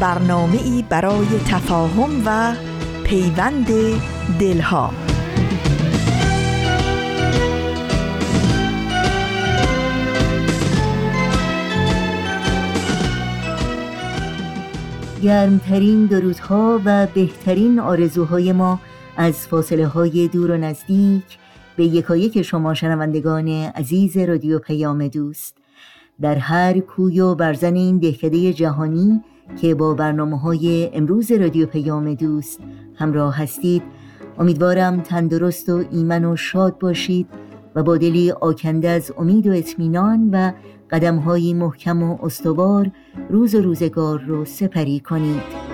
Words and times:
برنامه 0.00 0.62
ای 0.62 0.84
برای 0.88 1.26
تفاهم 1.48 2.22
و 2.26 2.54
پیوند 3.04 3.66
دلها. 4.40 4.90
گرمترین 15.22 16.06
درودها 16.06 16.80
و 16.84 17.06
بهترین 17.14 17.78
آرزوهای 17.78 18.52
ما 18.52 18.80
از 19.16 19.46
فاصله 19.46 19.86
های 19.86 20.28
دور 20.28 20.50
و 20.50 20.56
نزدیک 20.56 21.38
به 21.76 21.84
یکایک 21.84 22.42
شما 22.42 22.74
شنوندگان 22.74 23.48
عزیز 23.48 24.16
رادیو 24.16 24.58
پیام 24.58 25.08
دوست. 25.08 25.56
در 26.20 26.34
هر 26.34 26.78
کوی 26.78 27.20
و 27.20 27.34
برزن 27.34 27.74
این 27.74 27.98
دهکده 27.98 28.52
جهانی 28.52 29.20
که 29.60 29.74
با 29.74 29.94
برنامه 29.94 30.38
های 30.38 30.90
امروز 30.92 31.32
رادیو 31.32 31.66
پیام 31.66 32.14
دوست 32.14 32.60
همراه 32.94 33.36
هستید. 33.36 33.82
امیدوارم 34.38 35.00
تندرست 35.00 35.68
و 35.68 35.84
ایمن 35.90 36.24
و 36.24 36.36
شاد 36.36 36.78
باشید 36.78 37.26
و 37.74 37.82
با 37.82 37.96
دلی 37.96 38.30
آکنده 38.30 38.88
از 38.88 39.12
امید 39.18 39.46
و 39.46 39.52
اطمینان 39.52 40.30
و 40.32 40.52
قدم 40.90 41.14
محکم 41.54 42.02
و 42.02 42.18
استوار 42.22 42.90
روز 43.30 43.54
و 43.54 43.62
روزگار 43.62 44.20
رو 44.20 44.44
سپری 44.44 45.00
کنید. 45.00 45.67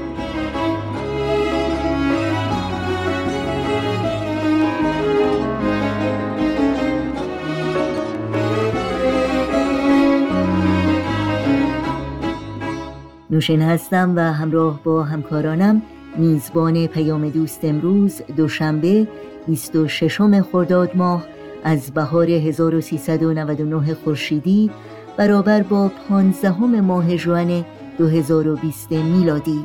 نوشین 13.35 13.63
هستم 13.63 14.13
و 14.17 14.21
همراه 14.21 14.81
با 14.85 15.03
همکارانم 15.03 15.83
میزبان 16.17 16.87
پیام 16.87 17.29
دوست 17.29 17.65
امروز 17.65 18.23
دوشنبه 18.37 19.09
26 19.47 20.21
خرداد 20.53 20.97
ماه 20.97 21.27
از 21.65 21.91
بهار 21.91 22.31
1399 22.31 23.95
خورشیدی 23.95 24.71
برابر 25.17 25.63
با 25.63 25.91
15 26.09 26.61
ماه 26.61 27.17
جوان 27.17 27.65
2020 27.99 28.93
میلادی. 28.93 29.65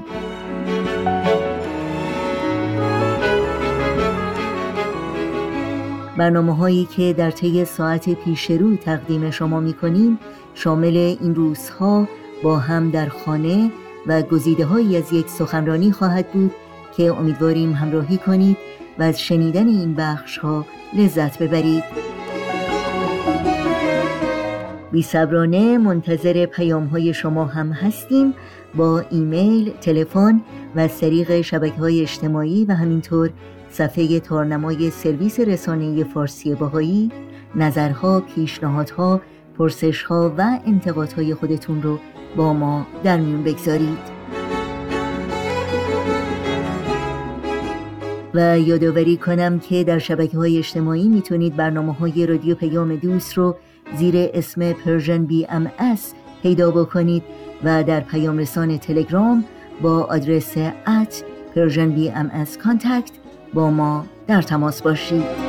برنامه 6.18 6.56
هایی 6.56 6.86
که 6.86 7.14
در 7.14 7.32
طی 7.32 7.66
ساعت 7.66 8.10
پیش 8.10 8.52
رو 8.52 8.76
تقدیم 8.76 9.32
شما 9.32 9.60
می 9.60 9.74
کنیم 9.74 10.20
شامل 10.54 10.98
این 11.22 11.36
روزها 11.36 12.08
با 12.44 12.58
هم 12.58 12.90
در 12.90 13.10
خانه 13.10 13.72
و 14.08 14.22
گزیده 14.22 14.66
هایی 14.66 14.98
از 14.98 15.14
یک 15.14 15.30
سخنرانی 15.30 15.92
خواهد 15.92 16.32
بود 16.32 16.52
که 16.98 17.04
امیدواریم 17.04 17.74
همراهی 17.74 18.18
کنید 18.18 18.58
و 19.00 19.04
از 19.04 19.22
شنیدن 19.22 19.68
این 19.68 19.94
بخش 19.94 20.38
ها 20.38 20.66
لذت 20.94 21.44
ببرید. 21.44 21.84
بی 24.92 25.02
صبرانه 25.02 25.78
منتظر 25.78 26.46
پیام 26.46 26.86
های 26.86 27.14
شما 27.14 27.46
هم 27.46 27.72
هستیم 27.72 28.34
با 28.76 29.04
ایمیل، 29.10 29.72
تلفن 29.82 30.42
و 30.76 30.80
از 30.80 31.00
طریق 31.00 31.42
شبکه 31.42 31.76
های 31.76 32.02
اجتماعی 32.02 32.66
و 32.66 32.74
همینطور 32.74 33.30
صفحه 33.70 34.20
تارنمای 34.20 34.90
سرویس 34.90 35.40
رسانه 35.40 36.04
فارسی 36.04 36.56
باهایی 36.56 37.12
نظرها، 37.56 38.20
پیشنهادها، 38.20 39.22
پرسشها 39.58 40.34
و 40.38 40.60
انتقادهای 40.66 41.34
خودتون 41.34 41.82
رو 41.82 42.00
با 42.36 42.54
ما 42.54 42.88
در 43.04 43.18
میون 43.18 43.44
بگذارید. 43.44 44.20
و 48.34 48.60
یادآوری 48.60 49.18
کنم 49.18 49.60
که 49.60 49.84
در 49.84 50.00
شبکه 50.00 50.38
های 50.38 50.58
اجتماعی 50.58 51.08
می‌تونید 51.08 51.56
برنامه 51.56 51.94
های 51.94 52.26
رادیو 52.26 52.56
پیام 52.56 52.96
دوست 52.96 53.34
رو 53.34 53.56
زیر 53.96 54.30
اسم 54.34 54.74
Persian 54.74 55.26
BMS 55.26 55.72
پیدا 56.44 56.72
بکنید 56.72 57.24
و 57.64 57.84
در 57.84 58.00
پیام 58.00 58.38
رسان 58.38 58.78
تلگرام 58.78 59.46
با 59.82 60.04
آدرس 60.04 60.58
at 60.88 61.24
Persian 61.56 61.90
BMS 61.90 62.46
contact 62.64 63.12
با 63.54 63.72
ما 63.72 64.06
در 64.28 64.42
تماس 64.42 64.82
باشید. 64.82 65.49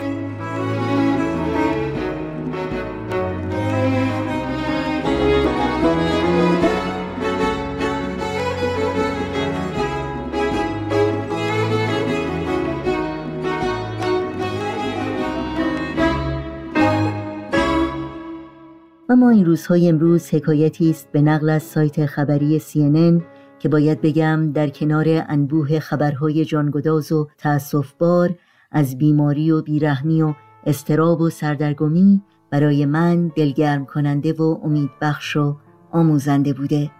و 19.09 19.17
ما 19.17 19.31
این 19.31 19.45
روزهای 19.45 19.89
امروز 19.89 20.35
حکایتی 20.35 20.91
است 20.91 21.13
به 21.13 21.21
نقل 21.21 21.51
از 21.51 21.63
سایت 21.63 22.07
خبری 22.07 22.61
CNN 22.61 23.40
که 23.61 23.69
باید 23.69 24.01
بگم 24.01 24.53
در 24.53 24.69
کنار 24.69 25.07
انبوه 25.09 25.79
خبرهای 25.79 26.45
جانگداز 26.45 27.13
و 27.13 27.29
تأصفبار 27.39 28.35
از 28.71 28.99
بیماری 28.99 29.51
و 29.51 29.63
بیرحمی 29.63 30.23
و 30.23 30.35
استراب 30.67 31.21
و 31.21 31.31
سردرگمی 31.31 32.23
برای 32.51 32.87
من 32.87 33.29
دلگرم 33.37 33.87
کننده 33.87 34.33
و 34.33 34.59
امیدبخش 34.65 35.37
و 35.37 35.57
آموزنده 35.93 36.53
بوده. 36.53 36.91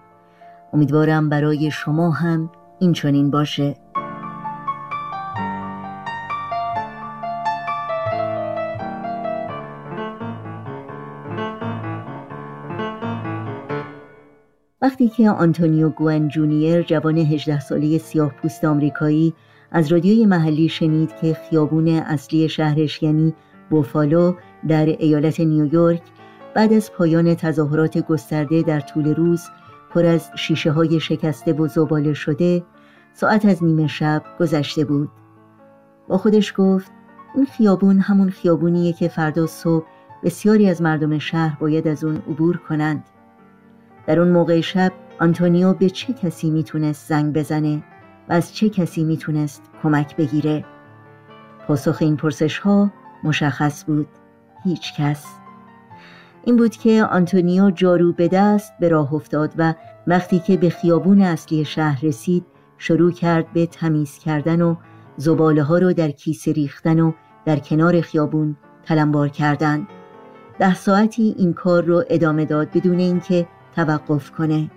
امیدوارم 0.73 1.29
برای 1.29 1.71
شما 1.71 2.11
هم 2.11 2.51
این 2.81 2.93
چنین 2.93 3.31
باشه. 3.31 3.75
وقتی 14.83 15.09
که 15.09 15.31
آنتونیو 15.31 15.89
گوئن 15.89 16.29
جونیر 16.29 16.83
جوان 16.83 17.19
18 17.19 17.61
ساله 17.61 17.99
سیاه 17.99 18.33
پوست 18.43 18.65
آمریکایی 18.65 19.35
از 19.71 19.93
رادیوی 19.93 20.27
محلی 20.27 20.69
شنید 20.69 21.17
که 21.21 21.35
خیابون 21.35 21.89
اصلی 21.89 22.49
شهرش 22.49 23.03
یعنی 23.03 23.35
بوفالو 23.71 24.35
در 24.69 24.87
ایالت 24.87 25.41
نیویورک 25.41 26.03
بعد 26.55 26.73
از 26.73 26.93
پایان 26.93 27.35
تظاهرات 27.35 27.99
گسترده 27.99 28.63
در 28.63 28.81
طول 28.81 29.15
روز 29.15 29.43
پر 29.91 30.05
از 30.05 30.31
شیشه 30.37 30.71
های 30.71 31.01
شکسته 31.01 31.53
و 31.53 31.69
زباله 31.69 32.13
شده 32.13 32.63
ساعت 33.13 33.45
از 33.45 33.65
نیمه 33.65 33.87
شب 33.87 34.23
گذشته 34.41 34.85
بود. 34.85 35.09
با 36.09 36.19
خودش 36.19 36.55
گفت 36.57 36.93
این 37.35 37.47
خیابون 37.47 37.99
همون 37.99 38.31
خیابونیه 38.31 38.93
که 38.93 39.09
فردا 39.09 39.47
صبح 39.47 39.87
بسیاری 40.23 40.69
از 40.69 40.83
مردم 40.83 41.19
شهر 41.19 41.59
باید 41.61 41.89
از 41.89 42.05
اون 42.05 42.17
عبور 42.17 42.57
کنند. 42.57 43.05
در 44.11 44.21
اون 44.21 44.29
موقع 44.29 44.61
شب 44.61 44.93
آنتونیو 45.21 45.73
به 45.73 45.91
چه 45.91 46.13
کسی 46.13 46.51
می‌تونست 46.51 47.09
زنگ 47.09 47.33
بزنه 47.33 47.83
و 48.29 48.33
از 48.33 48.55
چه 48.55 48.69
کسی 48.69 49.05
می‌تونست 49.05 49.63
کمک 49.83 50.17
بگیره؟ 50.17 50.65
پاسخ 51.67 51.97
این 52.01 52.17
پرسش 52.17 52.59
ها 52.59 52.93
مشخص 53.25 53.85
بود. 53.85 54.09
هیچ 54.65 54.95
کس. 54.97 55.27
این 56.45 56.57
بود 56.57 56.71
که 56.71 57.05
آنتونیو 57.05 57.71
جارو 57.71 58.13
به 58.13 58.29
دست 58.29 58.73
به 58.81 58.89
راه 58.89 59.15
افتاد 59.15 59.53
و 59.59 59.75
وقتی 60.07 60.39
که 60.39 60.57
به 60.57 60.71
خیابون 60.71 61.21
اصلی 61.21 61.65
شهر 61.65 62.05
رسید 62.05 62.47
شروع 62.79 63.13
کرد 63.13 63.53
به 63.53 63.67
تمیز 63.67 64.19
کردن 64.19 64.63
و 64.63 64.77
زباله 65.17 65.63
ها 65.63 65.79
رو 65.79 65.93
در 65.93 66.11
کیسه 66.11 66.53
ریختن 66.53 67.01
و 67.01 67.13
در 67.45 67.59
کنار 67.59 68.01
خیابون 68.01 68.57
تلمبار 68.85 69.29
کردن. 69.29 69.87
ده 70.59 70.75
ساعتی 70.75 71.35
این 71.39 71.53
کار 71.53 71.85
رو 71.85 72.05
ادامه 72.11 72.45
داد 72.45 72.71
بدون 72.71 72.99
اینکه 72.99 73.47
توقف 73.77 74.31
کنه. 74.31 74.71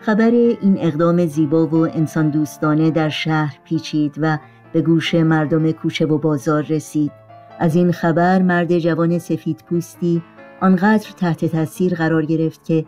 خبر 0.00 0.30
این 0.30 0.78
اقدام 0.78 1.26
زیبا 1.26 1.66
و 1.66 1.74
انسان 1.74 2.30
دوستانه 2.30 2.90
در 2.90 3.08
شهر 3.08 3.58
پیچید 3.64 4.14
و 4.18 4.38
به 4.72 4.82
گوش 4.82 5.14
مردم 5.14 5.72
کوچه 5.72 6.06
و 6.06 6.18
بازار 6.18 6.62
رسید. 6.62 7.12
از 7.58 7.76
این 7.76 7.92
خبر 7.92 8.42
مرد 8.42 8.78
جوان 8.78 9.18
سفید 9.18 9.64
پوستی 9.68 10.22
آنقدر 10.60 11.10
تحت 11.16 11.44
تاثیر 11.44 11.94
قرار 11.94 12.24
گرفت 12.24 12.64
که 12.64 12.84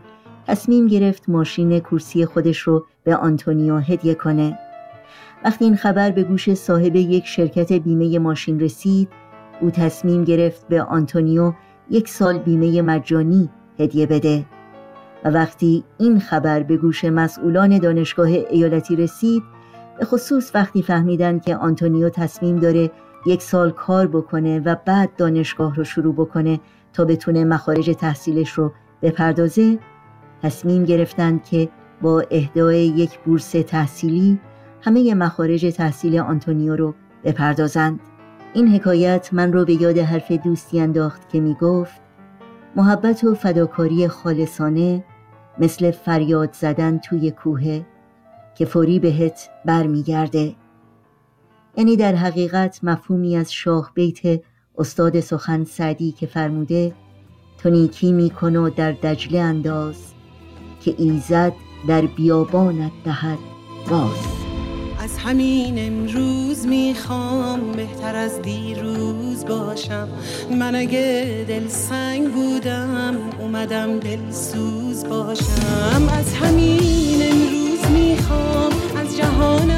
تصمیم 0.46 0.86
گرفت 0.86 1.28
ماشین 1.28 1.80
کرسی 1.80 2.26
خودش 2.26 2.58
رو 2.58 2.86
به 3.04 3.16
آنتونیو 3.16 3.76
هدیه 3.76 4.14
کنه. 4.14 4.58
وقتی 5.44 5.64
این 5.64 5.76
خبر 5.76 6.10
به 6.10 6.22
گوش 6.22 6.54
صاحب 6.54 6.96
یک 6.96 7.26
شرکت 7.26 7.72
بیمه 7.72 8.18
ماشین 8.18 8.60
رسید 8.60 9.08
او 9.60 9.70
تصمیم 9.70 10.24
گرفت 10.24 10.68
به 10.68 10.82
آنتونیو 10.82 11.52
یک 11.90 12.08
سال 12.08 12.38
بیمه 12.38 12.82
مجانی 12.82 13.50
هدیه 13.78 14.06
بده. 14.06 14.44
و 15.24 15.28
وقتی 15.28 15.84
این 15.98 16.20
خبر 16.20 16.62
به 16.62 16.76
گوش 16.76 17.04
مسئولان 17.04 17.78
دانشگاه 17.78 18.28
ایالتی 18.28 18.96
رسید 18.96 19.42
به 19.98 20.04
خصوص 20.04 20.54
وقتی 20.54 20.82
فهمیدن 20.82 21.38
که 21.38 21.56
آنتونیو 21.56 22.08
تصمیم 22.08 22.56
داره 22.56 22.90
یک 23.26 23.42
سال 23.42 23.70
کار 23.70 24.06
بکنه 24.06 24.60
و 24.60 24.76
بعد 24.84 25.16
دانشگاه 25.16 25.74
رو 25.74 25.84
شروع 25.84 26.14
بکنه 26.14 26.60
تا 26.92 27.04
بتونه 27.04 27.44
مخارج 27.44 27.90
تحصیلش 27.90 28.50
رو 28.50 28.72
بپردازه 29.02 29.78
تصمیم 30.42 30.84
گرفتند 30.84 31.44
که 31.44 31.68
با 32.02 32.24
اهدای 32.30 32.86
یک 32.86 33.18
بورس 33.18 33.50
تحصیلی 33.50 34.40
همه 34.82 35.14
مخارج 35.14 35.74
تحصیل 35.76 36.18
آنتونیو 36.18 36.76
رو 36.76 36.94
بپردازند. 37.24 38.00
این 38.54 38.68
حکایت 38.68 39.28
من 39.32 39.52
رو 39.52 39.64
به 39.64 39.82
یاد 39.82 39.98
حرف 39.98 40.32
دوستی 40.32 40.80
انداخت 40.80 41.28
که 41.28 41.40
می 41.40 41.54
گفت 41.54 42.00
محبت 42.76 43.24
و 43.24 43.34
فداکاری 43.34 44.08
خالصانه 44.08 45.04
مثل 45.58 45.90
فریاد 45.90 46.52
زدن 46.52 46.98
توی 46.98 47.30
کوه 47.30 47.82
که 48.54 48.64
فوری 48.64 48.98
بهت 48.98 49.50
برمیگرده. 49.64 50.54
یعنی 51.76 51.96
در 51.96 52.14
حقیقت 52.14 52.84
مفهومی 52.84 53.36
از 53.36 53.52
شاه 53.52 53.90
بیت 53.94 54.42
استاد 54.78 55.20
سخن 55.20 55.64
سعدی 55.64 56.12
که 56.12 56.26
فرموده 56.26 56.92
تو 57.58 57.70
نیکی 57.70 58.12
میکن 58.12 58.56
و 58.56 58.70
در 58.70 58.92
دجله 58.92 59.38
انداز 59.40 60.12
که 60.80 60.94
ایزد 60.98 61.52
در 61.88 62.06
بیابانت 62.06 62.92
دهد 63.04 63.38
باز. 63.90 64.49
از 65.02 65.18
همین 65.18 65.86
امروز 65.86 66.66
می‌خوام 66.66 67.72
بهتر 67.72 68.16
از 68.16 68.42
دیروز 68.42 69.44
باشم. 69.44 70.08
من 70.58 70.74
اگه 70.74 71.44
دل 71.48 71.68
سنگ 71.68 72.32
بودم 72.32 73.16
اومدم 73.38 73.98
دل 73.98 74.30
سوز 74.30 75.04
باشم. 75.04 76.08
از 76.12 76.34
همین 76.34 77.22
امروز 77.22 77.90
می‌خوام 77.90 78.72
از 78.96 79.16
جهانم 79.16 79.69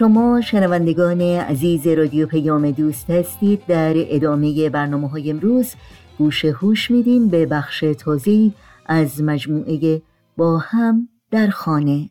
شما 0.00 0.40
شنوندگان 0.40 1.20
عزیز 1.20 1.86
رادیو 1.86 2.26
پیام 2.26 2.70
دوست 2.70 3.10
هستید. 3.10 3.66
در 3.66 3.92
ادامه 3.96 4.70
برنامه 4.70 5.08
های 5.08 5.30
امروز 5.30 5.74
گوش 6.18 6.44
هوش 6.44 6.90
میدیم 6.90 7.28
به 7.28 7.46
بخش 7.46 7.84
تازه 7.98 8.50
از 8.86 9.22
مجموعه 9.22 10.02
با 10.36 10.58
هم 10.58 11.08
در 11.30 11.48
خانه. 11.48 12.10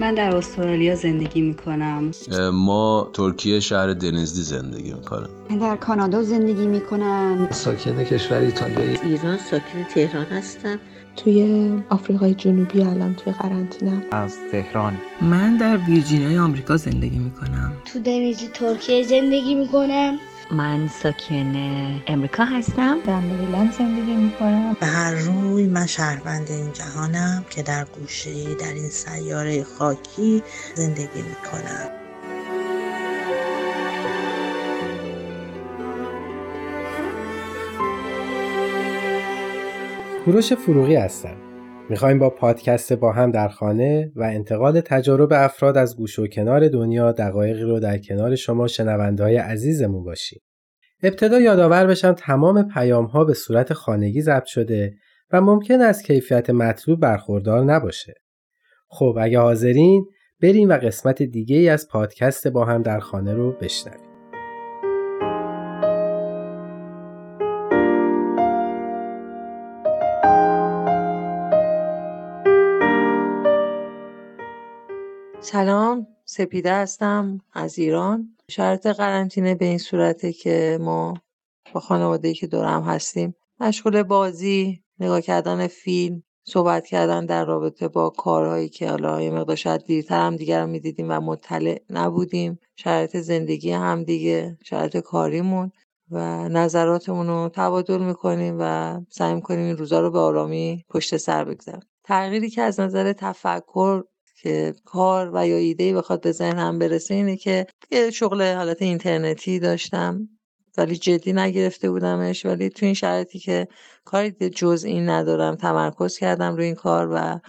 من 0.00 0.14
در 0.14 0.36
استرالیا 0.36 0.94
زندگی 0.94 1.42
می 1.42 1.54
کنم 1.54 2.10
ما 2.52 3.10
ترکیه 3.12 3.60
شهر 3.60 3.92
دنزلی 3.92 4.42
زندگی 4.42 4.92
می‌کنم 4.92 5.28
من 5.50 5.58
در 5.58 5.76
کانادا 5.76 6.22
زندگی 6.22 6.66
می 6.66 6.80
کنم 6.80 7.48
ساکن 7.50 8.04
کشور 8.04 8.38
ایتالیا 8.38 9.00
ایران 9.02 9.38
ساکن 9.38 9.84
تهران 9.94 10.24
هستم. 10.24 10.78
توی 11.16 11.70
آفریقای 11.90 12.34
جنوبی 12.34 12.82
الان 12.82 13.14
توی 13.14 13.32
قرنطینه. 13.32 14.02
از 14.10 14.36
تهران. 14.52 14.96
من 15.22 15.56
در 15.56 15.76
ویرجینیای 15.76 16.38
آمریکا 16.38 16.76
زندگی 16.76 17.18
می 17.18 17.30
کنم 17.30 17.72
تو 17.92 17.98
دنیزی 17.98 18.48
ترکیه 18.48 19.02
زندگی 19.02 19.54
می 19.54 19.68
کنم 19.68 20.18
من 20.52 20.88
ساکن 20.88 21.54
امریکا 22.06 22.44
هستم. 22.44 22.98
در 23.06 23.20
مریلند 23.20 23.72
زندگی 23.72 24.14
می 24.14 24.32
کنم 24.38 24.76
به 24.80 24.86
هر 24.86 25.14
روی 25.14 25.66
من 25.66 25.86
شهروند 25.86 26.50
این 26.50 26.72
جهانم 26.72 27.44
که 27.50 27.62
در 27.62 27.84
گوشه 27.84 28.54
در 28.54 28.72
این 28.72 28.88
سیاره 28.88 29.64
خاکی 29.64 30.42
زندگی 30.74 31.22
می 31.22 31.34
کنم 31.50 31.90
کوروش 40.24 40.52
فروغی 40.52 40.96
هستم. 40.96 41.49
می‌خوایم 41.90 42.18
با 42.18 42.30
پادکست 42.30 42.92
با 42.92 43.12
هم 43.12 43.30
در 43.30 43.48
خانه 43.48 44.12
و 44.16 44.22
انتقال 44.22 44.80
تجارب 44.80 45.32
افراد 45.32 45.76
از 45.76 45.96
گوش 45.96 46.18
و 46.18 46.26
کنار 46.26 46.68
دنیا 46.68 47.12
دقایقی 47.12 47.62
رو 47.62 47.80
در 47.80 47.98
کنار 47.98 48.36
شما 48.36 48.66
شنونده 48.66 49.22
های 49.22 49.36
عزیزمون 49.36 50.04
باشیم. 50.04 50.40
ابتدا 51.02 51.40
یادآور 51.40 51.86
بشم 51.86 52.12
تمام 52.12 52.68
پیام 52.68 53.04
ها 53.04 53.24
به 53.24 53.34
صورت 53.34 53.72
خانگی 53.72 54.20
ضبط 54.22 54.44
شده 54.44 54.94
و 55.32 55.40
ممکن 55.40 55.80
است 55.80 56.04
کیفیت 56.04 56.50
مطلوب 56.50 57.00
برخوردار 57.00 57.64
نباشه. 57.64 58.14
خب 58.88 59.18
اگه 59.20 59.38
حاضرین 59.38 60.06
بریم 60.42 60.68
و 60.68 60.72
قسمت 60.72 61.22
دیگه 61.22 61.56
ای 61.56 61.68
از 61.68 61.88
پادکست 61.88 62.48
با 62.48 62.64
هم 62.64 62.82
در 62.82 62.98
خانه 62.98 63.34
رو 63.34 63.52
بشنویم. 63.52 64.09
سلام 75.52 76.06
سپیده 76.24 76.72
هستم 76.72 77.40
از 77.52 77.78
ایران. 77.78 78.36
شرط 78.50 78.86
قرنطینه 78.86 79.54
به 79.54 79.64
این 79.64 79.78
صورته 79.78 80.32
که 80.32 80.78
ما 80.80 81.14
با 81.72 81.80
خانواده 81.80 82.34
که 82.34 82.46
دورم 82.46 82.82
هستیم 82.82 83.34
مشغول 83.60 84.02
بازی 84.02 84.82
نگاه 85.00 85.20
کردن 85.20 85.66
فیلم 85.66 86.22
صحبت 86.44 86.86
کردن 86.86 87.26
در 87.26 87.44
رابطه 87.44 87.88
با 87.88 88.10
کارهایی 88.10 88.68
که 88.68 88.90
حالا 88.90 89.22
یه 89.22 89.30
مقدار 89.30 89.56
شاید 89.56 89.84
دیرتر 89.84 90.20
هم 90.20 90.36
دیگر 90.36 90.60
رو 90.60 90.66
می‌دیدیم 90.66 91.06
و 91.10 91.20
مطلع 91.20 91.80
نبودیم. 91.90 92.58
شرایط 92.76 93.16
زندگی 93.16 93.72
هم 93.72 94.04
دیگه 94.04 94.58
شرایط 94.64 94.96
کاریمون 94.96 95.72
و 96.10 96.48
نظراتمون 96.48 97.26
رو 97.26 97.50
تبادل 97.54 97.98
می‌کنیم 97.98 98.56
و 98.60 99.00
سعی 99.08 99.34
می‌کنیم 99.34 99.64
این 99.64 99.76
روزا 99.76 100.00
رو 100.00 100.10
به 100.10 100.18
آرامی 100.18 100.84
پشت 100.88 101.16
سر 101.16 101.44
بگذاریم. 101.44 101.80
تغییری 102.04 102.50
که 102.50 102.62
از 102.62 102.80
نظر 102.80 103.12
تفکر 103.12 104.04
که 104.42 104.74
کار 104.84 105.30
و 105.34 105.48
یا 105.48 105.56
ایده 105.56 105.94
بخواد 105.94 106.20
به 106.20 106.32
ذهنم 106.32 106.78
برسه 106.78 107.14
اینه 107.14 107.36
که 107.36 107.66
یه 107.90 108.10
شغل 108.10 108.54
حالت 108.54 108.82
اینترنتی 108.82 109.58
داشتم 109.58 110.28
ولی 110.78 110.96
جدی 110.96 111.32
نگرفته 111.32 111.90
بودمش. 111.90 112.46
ولی 112.46 112.68
تو 112.68 112.86
این 112.86 112.94
شرایطی 112.94 113.38
که 113.38 113.68
کاری 114.04 114.30
جز 114.30 114.84
این 114.84 115.08
ندارم 115.08 115.54
تمرکز 115.54 116.18
کردم 116.18 116.56
روی 116.56 116.64
این 116.64 116.74
کار 116.74 117.08
و 117.12 117.40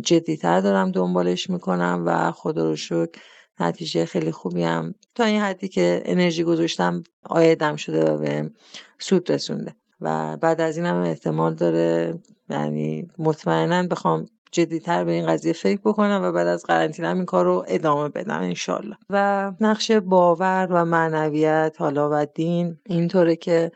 جدیتر 0.00 0.60
دارم 0.60 0.90
دنبالش 0.90 1.50
می‌کنم 1.50 2.02
و 2.06 2.32
خدا 2.32 2.68
رو 2.68 2.76
شکر 2.76 3.20
نتیجه 3.60 4.04
خیلی 4.04 4.32
خوبی 4.32 4.62
هم 4.62 4.94
تا 5.14 5.24
این 5.24 5.40
حدی 5.40 5.68
که 5.68 6.02
انرژی 6.04 6.44
گذاشتم 6.44 7.02
آیدم 7.22 7.76
شده 7.76 8.04
و 8.04 8.18
به 8.18 8.50
سود 8.98 9.32
رسونده. 9.32 9.74
و 10.00 10.36
بعد 10.36 10.60
از 10.60 10.76
این 10.76 10.86
هم 10.86 10.96
احتمال 10.96 11.54
داره 11.54 12.18
یعنی 12.50 13.08
مطمئنا 13.18 13.82
بخوام 13.82 14.26
جدیتر 14.52 15.04
به 15.04 15.12
این 15.12 15.26
قضیه 15.26 15.52
فکر 15.52 15.80
بکنم 15.84 16.20
و 16.24 16.32
بعد 16.32 16.46
از 16.46 16.64
قرنطینه 16.64 17.08
این 17.08 17.24
کار 17.24 17.44
رو 17.44 17.64
ادامه 17.68 18.08
بدم 18.08 18.40
انشالله. 18.40 18.96
و 19.10 19.52
نقش 19.60 19.90
باور 19.90 20.68
و 20.70 20.84
معنویت 20.84 21.76
حالا 21.78 22.08
و 22.12 22.26
دین 22.34 22.78
اینطوره 22.86 23.36
که 23.36 23.72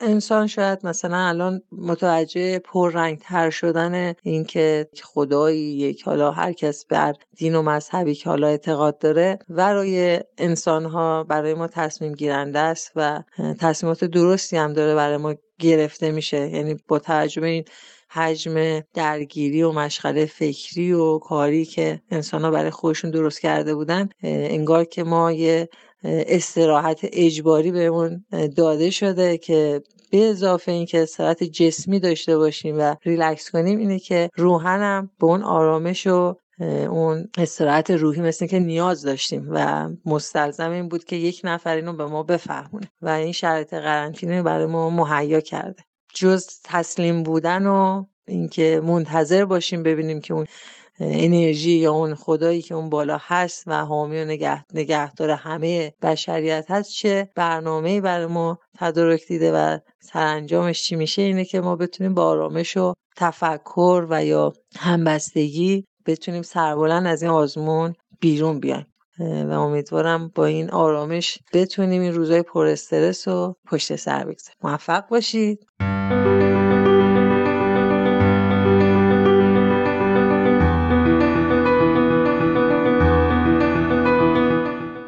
انسان 0.00 0.46
شاید 0.46 0.86
مثلا 0.86 1.16
الان 1.16 1.62
متوجه 1.72 2.60
تر 3.20 3.50
شدن 3.50 4.14
اینکه 4.22 4.88
خدایی 5.02 5.60
یک 5.60 6.02
حالا 6.02 6.30
هر 6.30 6.52
کس 6.52 6.86
بر 6.86 7.14
دین 7.36 7.54
و 7.54 7.62
مذهبی 7.62 8.14
که 8.14 8.30
حالا 8.30 8.46
اعتقاد 8.46 8.98
داره 8.98 9.38
برای 9.48 10.20
انسان 10.38 10.84
ها 10.84 11.24
برای 11.24 11.54
ما 11.54 11.66
تصمیم 11.66 12.12
گیرنده 12.12 12.58
است 12.58 12.92
و 12.96 13.22
تصمیمات 13.60 14.04
درستی 14.04 14.56
هم 14.56 14.72
داره 14.72 14.94
برای 14.94 15.16
ما 15.16 15.34
گرفته 15.58 16.10
میشه. 16.10 16.50
یعنی 16.50 16.76
با 16.88 16.98
توجه 16.98 17.42
این 17.42 17.64
حجم 18.14 18.80
درگیری 18.94 19.62
و 19.62 19.72
مشغله 19.72 20.26
فکری 20.26 20.92
و 20.92 21.18
کاری 21.18 21.64
که 21.64 22.00
انسان 22.10 22.44
ها 22.44 22.50
برای 22.50 22.70
خودشون 22.70 23.10
درست 23.10 23.40
کرده 23.40 23.74
بودن 23.74 24.08
انگار 24.22 24.84
که 24.84 25.04
ما 25.04 25.32
یه 25.32 25.68
استراحت 26.04 27.00
اجباری 27.02 27.72
بهمون 27.72 28.24
داده 28.56 28.90
شده 28.90 29.38
که 29.38 29.82
به 30.10 30.30
اضافه 30.30 30.72
اینکه 30.72 31.02
استراحت 31.02 31.44
جسمی 31.44 32.00
داشته 32.00 32.38
باشیم 32.38 32.78
و 32.78 32.94
ریلکس 33.04 33.50
کنیم 33.50 33.78
اینه 33.78 33.98
که 33.98 34.30
روحنم 34.36 35.10
به 35.20 35.26
اون 35.26 35.42
آرامش 35.42 36.06
و 36.06 36.36
اون 36.60 37.28
استراحت 37.38 37.90
روحی 37.90 38.20
مثل 38.20 38.46
که 38.46 38.58
نیاز 38.58 39.02
داشتیم 39.02 39.48
و 39.50 39.88
مستلزم 40.06 40.70
این 40.70 40.88
بود 40.88 41.04
که 41.04 41.16
یک 41.16 41.40
نفر 41.44 41.76
اینو 41.76 41.92
به 41.92 42.06
ما 42.06 42.22
بفهمونه 42.22 42.90
و 43.02 43.08
این 43.08 43.32
شرایط 43.32 43.74
قرنطینه 43.74 44.42
برای 44.42 44.66
ما 44.66 44.90
مهیا 44.90 45.40
کرده. 45.40 45.84
جز 46.14 46.46
تسلیم 46.64 47.22
بودن 47.22 47.66
و 47.66 48.04
اینکه 48.28 48.80
منتظر 48.84 49.44
باشیم 49.44 49.82
ببینیم 49.82 50.20
که 50.20 50.34
اون 50.34 50.46
انرژی 51.00 51.70
یا 51.70 51.92
اون 51.92 52.14
خدایی 52.14 52.62
که 52.62 52.74
اون 52.74 52.90
بالا 52.90 53.18
هست 53.20 53.64
و 53.66 53.84
حامی 53.84 54.20
و 54.20 54.24
نگه 54.24 54.64
نگهدار 54.74 55.30
همه 55.30 55.92
بشریت 56.02 56.70
هست 56.70 56.92
چه 56.92 57.30
برنامه 57.34 58.00
برای 58.00 58.26
ما 58.26 58.58
تدارک 58.78 59.26
دیده 59.26 59.52
و 59.52 59.78
سرانجامش 60.00 60.82
چی 60.82 60.96
میشه؟ 60.96 61.22
اینه 61.22 61.44
که 61.44 61.60
ما 61.60 61.76
بتونیم 61.76 62.14
با 62.14 62.26
آرامش 62.26 62.76
و 62.76 62.94
تفکر 63.16 64.06
و 64.10 64.24
یا 64.24 64.52
همبستگی 64.78 65.86
بتونیم 66.06 66.42
سربلند 66.42 67.06
از 67.06 67.22
این 67.22 67.30
آزمون 67.30 67.94
بیرون 68.20 68.60
بیایم. 68.60 68.86
و 69.18 69.50
امیدوارم 69.50 70.32
با 70.34 70.46
این 70.46 70.70
آرامش 70.70 71.38
بتونیم 71.52 72.02
این 72.02 72.14
روزای 72.14 72.42
پر 72.42 72.66
استرس 72.66 73.28
و 73.28 73.54
پشت 73.70 73.96
سر 73.96 74.24
بگذاریم. 74.24 74.58
موفق 74.62 75.08
باشید. 75.08 75.66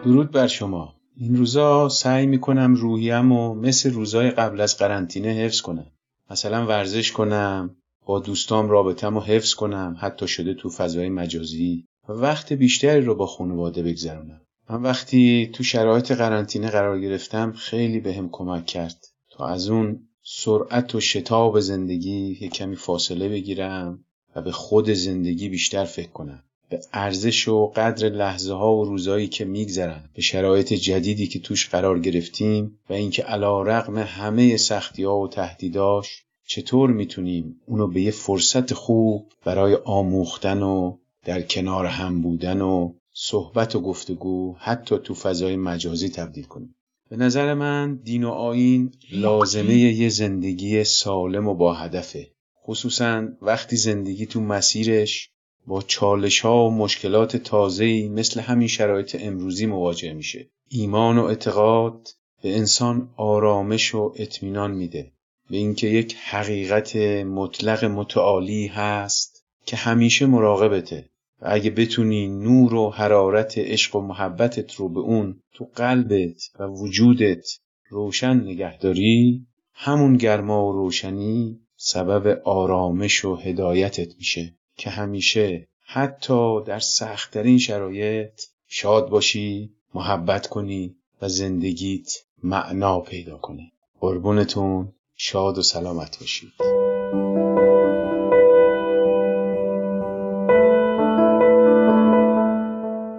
درود 0.04 0.30
بر 0.30 0.46
شما. 0.46 0.94
این 1.16 1.36
روزا 1.36 1.88
سعی 1.88 2.26
می‌کنم 2.26 2.74
روحیم 2.74 3.32
و 3.32 3.54
مثل 3.54 3.92
روزای 3.92 4.30
قبل 4.30 4.60
از 4.60 4.78
قرنطینه 4.78 5.28
حفظ 5.28 5.60
کنم. 5.60 5.86
مثلا 6.30 6.66
ورزش 6.66 7.12
کنم 7.12 7.76
با 8.06 8.18
دوستام 8.18 8.68
رابطم 8.68 9.16
و 9.16 9.20
حفظ 9.20 9.54
کنم 9.54 9.96
حتی 10.00 10.28
شده 10.28 10.54
تو 10.54 10.70
فضای 10.70 11.08
مجازی. 11.08 11.84
و 12.08 12.12
وقت 12.12 12.52
بیشتری 12.52 13.00
رو 13.00 13.14
با 13.14 13.26
خانواده 13.26 13.82
بگذرونم. 13.82 14.40
من 14.70 14.82
وقتی 14.82 15.50
تو 15.52 15.62
شرایط 15.62 16.12
قرنطینه 16.12 16.70
قرار 16.70 17.00
گرفتم 17.00 17.52
خیلی 17.52 18.00
بهم 18.00 18.24
به 18.24 18.32
کمک 18.32 18.66
کرد. 18.66 19.04
تا 19.30 19.46
از 19.46 19.68
اون 19.68 20.08
سرعت 20.28 20.94
و 20.94 21.00
شتاب 21.00 21.60
زندگی 21.60 22.38
یه 22.40 22.48
کمی 22.48 22.76
فاصله 22.76 23.28
بگیرم 23.28 24.04
و 24.36 24.42
به 24.42 24.52
خود 24.52 24.90
زندگی 24.90 25.48
بیشتر 25.48 25.84
فکر 25.84 26.10
کنم. 26.10 26.42
به 26.68 26.80
ارزش 26.92 27.48
و 27.48 27.66
قدر 27.66 28.08
لحظه 28.08 28.52
ها 28.54 28.76
و 28.76 28.84
روزایی 28.84 29.28
که 29.28 29.44
میگذرن 29.44 30.10
به 30.14 30.22
شرایط 30.22 30.72
جدیدی 30.72 31.26
که 31.26 31.38
توش 31.38 31.68
قرار 31.68 32.00
گرفتیم 32.00 32.78
و 32.90 32.92
اینکه 32.92 33.22
علا 33.22 33.62
رقم 33.62 33.98
همه 33.98 34.56
سختی 34.56 35.02
ها 35.04 35.18
و 35.18 35.28
تهدیداش 35.28 36.24
چطور 36.46 36.90
می‌تونیم 36.90 37.60
اونو 37.66 37.86
به 37.86 38.00
یه 38.00 38.10
فرصت 38.10 38.74
خوب 38.74 39.32
برای 39.44 39.74
آموختن 39.74 40.62
و 40.62 40.96
در 41.24 41.42
کنار 41.42 41.86
هم 41.86 42.22
بودن 42.22 42.60
و 42.60 42.92
صحبت 43.12 43.76
و 43.76 43.80
گفتگو 43.80 44.56
حتی 44.58 44.98
تو 44.98 45.14
فضای 45.14 45.56
مجازی 45.56 46.08
تبدیل 46.08 46.44
کنیم؟ 46.44 46.74
به 47.10 47.16
نظر 47.16 47.54
من 47.54 47.94
دین 47.94 48.24
و 48.24 48.30
آین 48.30 48.92
لازمه 49.12 49.74
یه 49.74 50.08
زندگی 50.08 50.84
سالم 50.84 51.48
و 51.48 51.54
با 51.54 51.74
هدفه. 51.74 52.30
خصوصا 52.64 53.28
وقتی 53.42 53.76
زندگی 53.76 54.26
تو 54.26 54.40
مسیرش 54.40 55.30
با 55.66 55.82
چالش 55.82 56.40
ها 56.40 56.64
و 56.64 56.70
مشکلات 56.70 57.36
تازه‌ای 57.36 58.08
مثل 58.08 58.40
همین 58.40 58.68
شرایط 58.68 59.16
امروزی 59.20 59.66
مواجه 59.66 60.12
میشه. 60.12 60.50
ایمان 60.68 61.18
و 61.18 61.24
اعتقاد 61.24 62.08
به 62.42 62.56
انسان 62.56 63.10
آرامش 63.16 63.94
و 63.94 64.12
اطمینان 64.16 64.70
میده. 64.70 65.12
به 65.50 65.56
اینکه 65.56 65.86
یک 65.86 66.16
حقیقت 66.16 66.96
مطلق 67.26 67.84
متعالی 67.84 68.66
هست 68.66 69.44
که 69.66 69.76
همیشه 69.76 70.26
مراقبته. 70.26 71.10
اگه 71.40 71.70
بتونی 71.70 72.28
نور 72.28 72.74
و 72.74 72.90
حرارت 72.90 73.58
عشق 73.58 73.96
و 73.96 74.00
محبتت 74.00 74.74
رو 74.74 74.88
به 74.88 75.00
اون 75.00 75.40
تو 75.54 75.70
قلبت 75.74 76.50
و 76.58 76.64
وجودت 76.66 77.48
روشن 77.88 78.40
نگهداری 78.40 79.46
همون 79.74 80.16
گرما 80.16 80.66
و 80.66 80.72
روشنی 80.72 81.60
سبب 81.76 82.42
آرامش 82.44 83.24
و 83.24 83.36
هدایتت 83.36 84.16
میشه 84.16 84.54
که 84.76 84.90
همیشه 84.90 85.68
حتی 85.80 86.64
در 86.64 86.78
سختترین 86.78 87.58
شرایط 87.58 88.42
شاد 88.68 89.08
باشی 89.08 89.70
محبت 89.94 90.46
کنی 90.46 90.96
و 91.22 91.28
زندگیت 91.28 92.12
معنا 92.42 93.00
پیدا 93.00 93.38
کنه. 93.38 93.72
قربونتون 94.00 94.92
شاد 95.16 95.58
و 95.58 95.62
سلامت 95.62 96.20
باشید. 96.20 96.85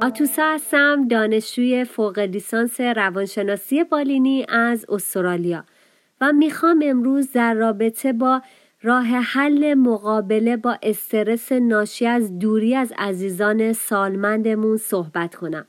آتوسا 0.07 0.53
هستم 0.53 1.07
دانشجوی 1.07 1.83
فوق 1.83 2.19
لیسانس 2.19 2.81
روانشناسی 2.81 3.83
بالینی 3.83 4.45
از 4.49 4.85
استرالیا 4.89 5.63
و 6.21 6.33
می‌خوام 6.33 6.81
امروز 6.85 7.31
در 7.31 7.53
رابطه 7.53 8.13
با 8.13 8.41
راه 8.81 9.05
حل 9.05 9.73
مقابله 9.73 10.57
با 10.57 10.77
استرس 10.83 11.51
ناشی 11.51 12.05
از 12.05 12.39
دوری 12.39 12.75
از 12.75 12.93
عزیزان 12.97 13.73
سالمندمون 13.73 14.77
صحبت 14.77 15.35
کنم. 15.35 15.65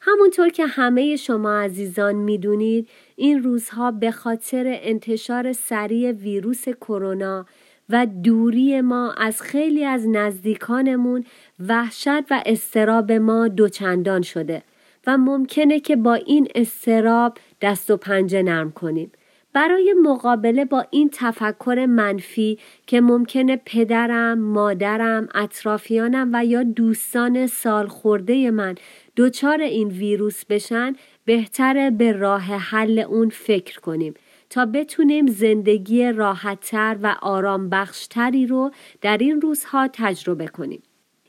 همونطور 0.00 0.48
که 0.48 0.66
همه 0.66 1.16
شما 1.16 1.60
عزیزان 1.60 2.14
می‌دونید 2.14 2.88
این 3.16 3.42
روزها 3.42 3.90
به 3.90 4.10
خاطر 4.10 4.64
انتشار 4.66 5.52
سریع 5.52 6.12
ویروس 6.12 6.68
کرونا 6.68 7.46
و 7.90 8.06
دوری 8.06 8.80
ما 8.80 9.12
از 9.12 9.42
خیلی 9.42 9.84
از 9.84 10.08
نزدیکانمون 10.08 11.24
وحشت 11.68 12.30
و 12.30 12.42
استراب 12.46 13.12
ما 13.12 13.48
دوچندان 13.48 14.22
شده 14.22 14.62
و 15.06 15.18
ممکنه 15.18 15.80
که 15.80 15.96
با 15.96 16.14
این 16.14 16.48
استراب 16.54 17.38
دست 17.60 17.90
و 17.90 17.96
پنجه 17.96 18.42
نرم 18.42 18.72
کنیم. 18.72 19.12
برای 19.52 19.94
مقابله 20.02 20.64
با 20.64 20.86
این 20.90 21.10
تفکر 21.12 21.86
منفی 21.88 22.58
که 22.86 23.00
ممکنه 23.00 23.60
پدرم، 23.64 24.38
مادرم، 24.38 25.28
اطرافیانم 25.34 26.30
و 26.32 26.44
یا 26.44 26.62
دوستان 26.62 27.46
سال 27.46 27.86
خورده 27.86 28.50
من 28.50 28.74
دچار 29.16 29.60
این 29.60 29.88
ویروس 29.88 30.44
بشن 30.44 30.96
بهتره 31.24 31.90
به 31.90 32.12
راه 32.12 32.42
حل 32.42 32.98
اون 32.98 33.28
فکر 33.28 33.80
کنیم 33.80 34.14
تا 34.56 34.66
بتونیم 34.66 35.26
زندگی 35.26 36.12
راحتتر 36.12 36.96
و 37.02 37.16
آرام 37.22 37.68
بخشتری 37.68 38.46
رو 38.46 38.70
در 39.00 39.16
این 39.18 39.40
روزها 39.40 39.88
تجربه 39.92 40.46
کنیم. 40.46 40.82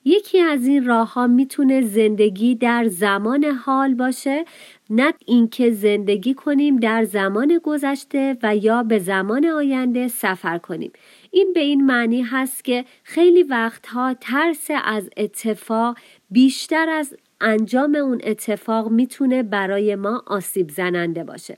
یکی 0.05 0.39
از 0.39 0.67
این 0.67 0.85
راه 0.85 1.13
ها 1.13 1.27
می‌تونه 1.27 1.81
زندگی 1.81 2.55
در 2.55 2.87
زمان 2.87 3.43
حال 3.43 3.93
باشه 3.93 4.45
نه 4.89 5.13
اینکه 5.25 5.71
زندگی 5.71 6.33
کنیم 6.33 6.77
در 6.77 7.03
زمان 7.03 7.59
گذشته 7.63 8.37
و 8.43 8.55
یا 8.55 8.83
به 8.83 8.99
زمان 8.99 9.45
آینده 9.45 10.07
سفر 10.07 10.57
کنیم 10.57 10.91
این 11.31 11.51
به 11.53 11.59
این 11.59 11.85
معنی 11.85 12.21
هست 12.21 12.63
که 12.63 12.85
خیلی 13.03 13.43
وقتها 13.43 14.13
ترس 14.13 14.67
از 14.83 15.09
اتفاق 15.17 15.97
بیشتر 16.31 16.89
از 16.89 17.15
انجام 17.41 17.95
اون 17.95 18.21
اتفاق 18.23 18.91
می‌تونه 18.91 19.43
برای 19.43 19.95
ما 19.95 20.23
آسیب 20.27 20.69
زننده 20.69 21.23
باشه. 21.23 21.57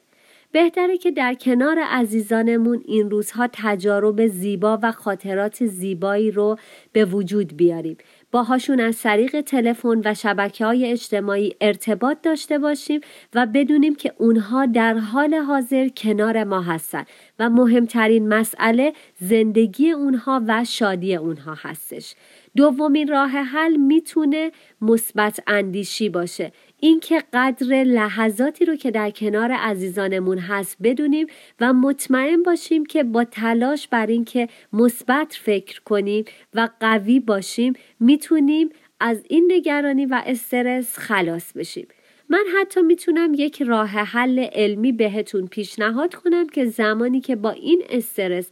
بهتره 0.52 0.98
که 0.98 1.12
در 1.12 1.34
کنار 1.34 1.80
عزیزانمون 1.80 2.84
این 2.86 3.10
روزها 3.10 3.50
تجارب 3.54 4.28
زیبا 4.28 4.80
و 4.84 4.92
خاطرات 4.92 5.66
زیبایی 5.66 6.32
رو 6.32 6.58
به 6.94 7.06
وجود 7.06 7.58
بیاریم. 7.58 7.98
باهاشون 8.32 8.80
از 8.80 9.02
طریق 9.02 9.42
تلفن 9.42 10.02
و 10.06 10.14
شبکه 10.14 10.66
های 10.66 10.92
اجتماعی 10.92 11.56
ارتباط 11.62 12.18
داشته 12.24 12.60
باشیم 12.60 13.02
و 13.34 13.46
بدونیم 13.46 13.96
که 13.96 14.14
اونها 14.18 14.66
در 14.66 14.94
حال 14.94 15.34
حاضر 15.34 15.88
کنار 15.88 16.44
ما 16.44 16.62
هستن 16.62 17.06
و 17.40 17.50
مهمترین 17.50 18.28
مسئله 18.28 18.94
زندگی 19.20 19.92
اونها 19.92 20.42
و 20.48 20.64
شادی 20.66 21.16
اونها 21.16 21.54
هستش. 21.58 22.16
دومین 22.56 23.08
راه 23.08 23.30
حل 23.30 23.76
می‌تونه 23.76 24.52
مثبت 24.82 25.40
اندیشی 25.48 26.10
باشه. 26.10 26.52
اینکه 26.80 27.24
قدر 27.34 27.84
لحظاتی 27.84 28.66
رو 28.66 28.76
که 28.76 28.92
در 28.92 29.12
کنار 29.12 29.52
عزیزانمون 29.52 30.38
هست 30.38 30.78
بدونیم 30.84 31.28
و 31.60 31.74
مطمئن 31.74 32.44
باشیم 32.44 32.86
که 32.86 33.04
با 33.04 33.24
تلاش 33.24 33.88
بر 33.88 34.06
اینکه 34.06 34.48
مثبت 34.74 35.40
فکر 35.42 35.82
کنیم 35.82 36.26
و 36.54 36.70
قوی 36.80 37.20
باشیم 37.20 37.74
می‌تونیم 38.00 38.70
از 39.00 39.24
این 39.30 39.52
نگرانی 39.52 40.06
و 40.06 40.22
استرس 40.26 40.98
خلاص 40.98 41.54
بشیم. 41.54 41.88
من 42.30 42.44
حتی 42.60 42.82
می‌تونم 42.82 43.32
یک 43.34 43.62
راه 43.62 43.90
حل 43.90 44.40
علمی 44.40 44.92
بهتون 44.92 45.48
پیشنهاد 45.48 46.16
کنم 46.16 46.48
که 46.48 46.66
زمانی 46.66 47.22
که 47.22 47.36
با 47.36 47.52
این 47.52 47.84
استرس 47.90 48.50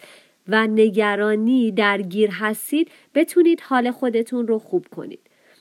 و 0.48 0.68
نگرانی 0.68 1.72
درگیر 1.72 2.30
هستید 2.32 2.92
بتونید 3.16 3.62
حال 3.62 3.92
خودتون 3.92 4.48
رو 4.48 4.60
خوب 4.60 4.86
کنید. 4.96 5.20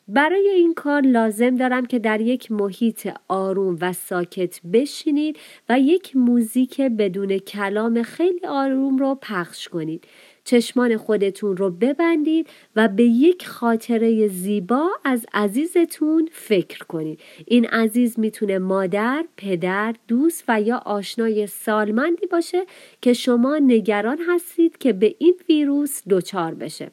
برای 0.08 0.48
این 0.48 0.74
کار 0.74 1.02
لازم 1.02 1.54
دارم 1.54 1.86
که 1.86 1.98
در 1.98 2.20
یک 2.20 2.52
محیط 2.52 3.08
آروم 3.28 3.78
و 3.80 3.92
ساکت 3.92 4.60
بشینید 4.72 5.38
و 5.68 5.80
یک 5.80 6.16
موزیک 6.16 6.80
بدون 6.80 7.38
کلام 7.38 8.02
خیلی 8.02 8.46
آروم 8.46 8.98
رو 8.98 9.18
پخش 9.22 9.68
کنید. 9.68 10.04
چشمان 10.46 10.96
خودتون 10.96 11.56
رو 11.56 11.70
ببندید 11.70 12.48
و 12.76 12.88
به 12.88 13.02
یک 13.02 13.46
خاطره 13.46 14.28
زیبا 14.28 14.88
از 15.04 15.26
عزیزتون 15.34 16.28
فکر 16.32 16.78
کنید. 16.78 17.20
این 17.46 17.66
عزیز 17.66 18.18
می‌تونه 18.18 18.58
مادر، 18.58 19.24
پدر، 19.36 19.94
دوست 20.08 20.44
و 20.48 20.60
یا 20.60 20.76
آشنای 20.76 21.46
سالمندی 21.46 22.26
باشه 22.26 22.62
که 23.00 23.12
شما 23.12 23.58
نگران 23.58 24.18
هستید 24.28 24.78
که 24.78 24.92
به 24.92 25.14
این 25.18 25.34
ویروس 25.48 26.02
دچار 26.10 26.54
بشه. 26.54 26.90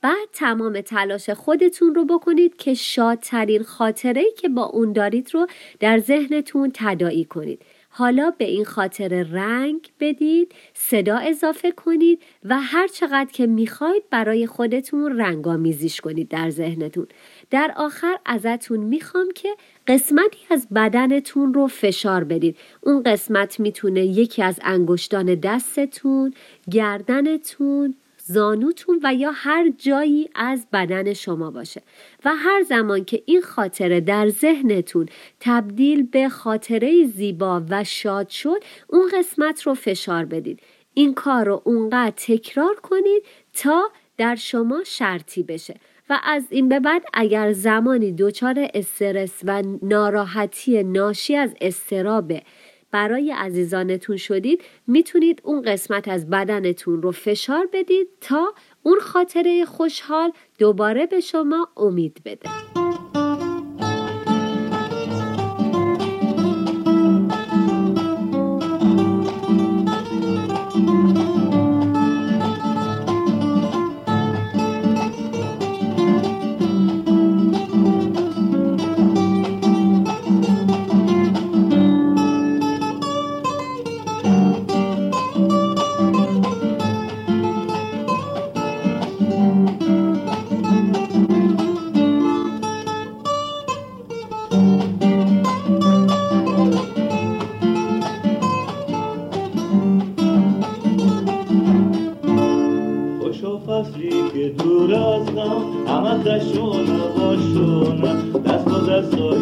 بعد 0.00 0.28
تمام 0.32 0.80
تلاش 0.80 1.30
خودتون 1.30 1.94
رو 1.94 2.04
بکنید 2.04 2.56
که 2.56 2.74
شادترین 2.74 3.62
خاطره 3.62 4.24
که 4.38 4.48
با 4.48 4.64
اون 4.64 4.92
دارید 4.92 5.34
رو 5.34 5.46
در 5.80 5.98
ذهنتون 5.98 6.70
تداعی 6.74 7.24
کنید. 7.24 7.60
حالا 7.98 8.32
به 8.38 8.44
این 8.44 8.64
خاطر 8.64 9.22
رنگ 9.22 9.90
بدید، 10.00 10.52
صدا 10.74 11.16
اضافه 11.16 11.70
کنید 11.72 12.22
و 12.44 12.60
هر 12.60 12.88
چقدر 12.88 13.30
که 13.32 13.46
می‌خواید 13.46 14.02
برای 14.10 14.46
خودتون 14.46 15.18
رنگامیزیش 15.18 16.00
کنید 16.00 16.28
در 16.28 16.50
ذهنتون. 16.50 17.06
در 17.50 17.72
آخر 17.76 18.16
ازتون 18.26 18.80
می‌خوام 18.80 19.28
که 19.34 19.48
قسمتی 19.86 20.38
از 20.50 20.68
بدنتون 20.74 21.54
رو 21.54 21.66
فشار 21.66 22.24
بدید. 22.24 22.56
اون 22.80 23.02
قسمت 23.02 23.60
می‌تونه 23.60 24.04
یکی 24.06 24.42
از 24.42 24.60
انگشتان 24.62 25.34
دستتون، 25.34 26.34
گردنتون، 26.70 27.94
زانوتون 28.26 29.00
و 29.02 29.14
یا 29.14 29.30
هر 29.34 29.68
جایی 29.78 30.30
از 30.34 30.66
بدن 30.72 31.12
شما 31.12 31.50
باشه. 31.50 31.82
و 32.24 32.30
هر 32.36 32.62
زمان 32.62 33.04
که 33.04 33.22
این 33.26 33.40
خاطره 33.40 34.00
در 34.00 34.28
ذهنتون 34.28 35.08
تبدیل 35.40 36.02
به 36.02 36.28
خاطره 36.28 37.06
زیبا 37.06 37.62
و 37.70 37.84
شاد 37.84 38.28
شد 38.28 38.64
اون 38.88 39.10
قسمت 39.18 39.62
رو 39.62 39.74
فشار 39.74 40.24
بدید. 40.24 40.60
این 40.94 41.14
کار 41.14 41.44
رو 41.44 41.62
اونقدر 41.64 42.14
تکرار 42.16 42.74
کنید 42.82 43.22
تا 43.52 43.90
در 44.16 44.34
شما 44.34 44.82
شرطی 44.84 45.42
بشه. 45.42 45.74
و 46.10 46.20
از 46.24 46.44
این 46.50 46.68
به 46.68 46.80
بعد 46.80 47.04
اگر 47.14 47.52
زمانی 47.52 48.12
دچار 48.12 48.68
استرس 48.74 49.40
و 49.44 49.62
ناراحتی 49.82 50.82
ناشی 50.82 51.36
از 51.36 51.54
استرابه 51.60 52.42
برای 52.90 53.32
عزیزانتون 53.32 54.16
شدید 54.16 54.62
می‌تونید 54.86 55.40
اون 55.44 55.62
قسمت 55.62 56.08
از 56.08 56.30
بدنتون 56.30 57.02
رو 57.02 57.12
فشار 57.12 57.68
بدید 57.72 58.08
تا 58.20 58.54
اون 58.82 59.00
خاطره 59.00 59.64
خوشحال 59.64 60.32
دوباره 60.58 61.06
به 61.06 61.20
شما 61.20 61.68
امید 61.76 62.20
بده. 62.24 62.85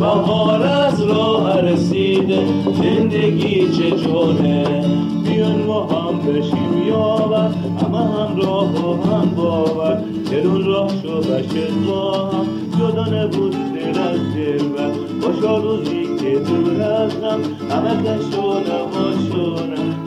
بهار 0.00 0.62
از 0.62 1.02
راه 1.02 1.60
رسیده. 1.60 2.38
زندگی 2.82 3.68
چه 3.68 3.90
جونه. 3.90 4.64
بیان 5.24 5.62
ما 5.66 5.86
هم 5.86 6.18
بشیم 6.18 6.88
یاور. 6.88 7.50
اما 7.86 7.98
هم 7.98 8.36
راه 8.36 8.86
و 8.86 9.02
هم 9.02 9.30
باور. 9.36 10.02
دون 10.42 10.64
راه 10.64 10.88
شو 11.02 11.18
بشه 11.20 11.66
با 11.86 12.30
هم. 12.30 12.46
جدا 12.78 13.04
نبود 13.04 13.56
دل 13.74 14.00
از 14.00 14.20
دل 14.34 14.64
و 14.64 14.76
باشا 15.22 15.56
روزی 15.56 16.02
که 16.20 16.38
دور 16.38 16.82
از 16.82 17.20
غم. 17.20 17.40
همه 17.70 18.02
تشونه 18.02 18.78
ما 18.92 19.08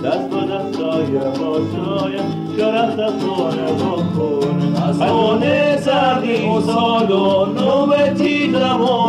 دست 0.04 0.30
با 0.30 0.42
دست 0.42 0.78
سایه 0.78 1.20
با 1.20 1.60
سایه. 1.76 2.42
از 2.64 3.14
خونه 3.14 3.72
با 3.72 3.96
خونه؟ 3.96 4.88
از 4.90 5.02
خونه 5.02 5.78
سردی 5.78 6.48
و 6.48 6.62
سال 6.62 7.12
و 7.12 7.46
نوبتی 7.46 8.48
دمون 8.48 9.01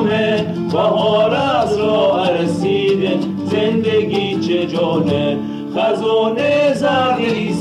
بهار 0.82 1.34
از 1.34 1.78
راه 1.78 2.30
رسیده 2.30 3.18
زندگی 3.46 4.40
چه 4.40 4.66
جونه 4.66 5.38
خزانه 5.76 6.74
زرگی 6.74 7.51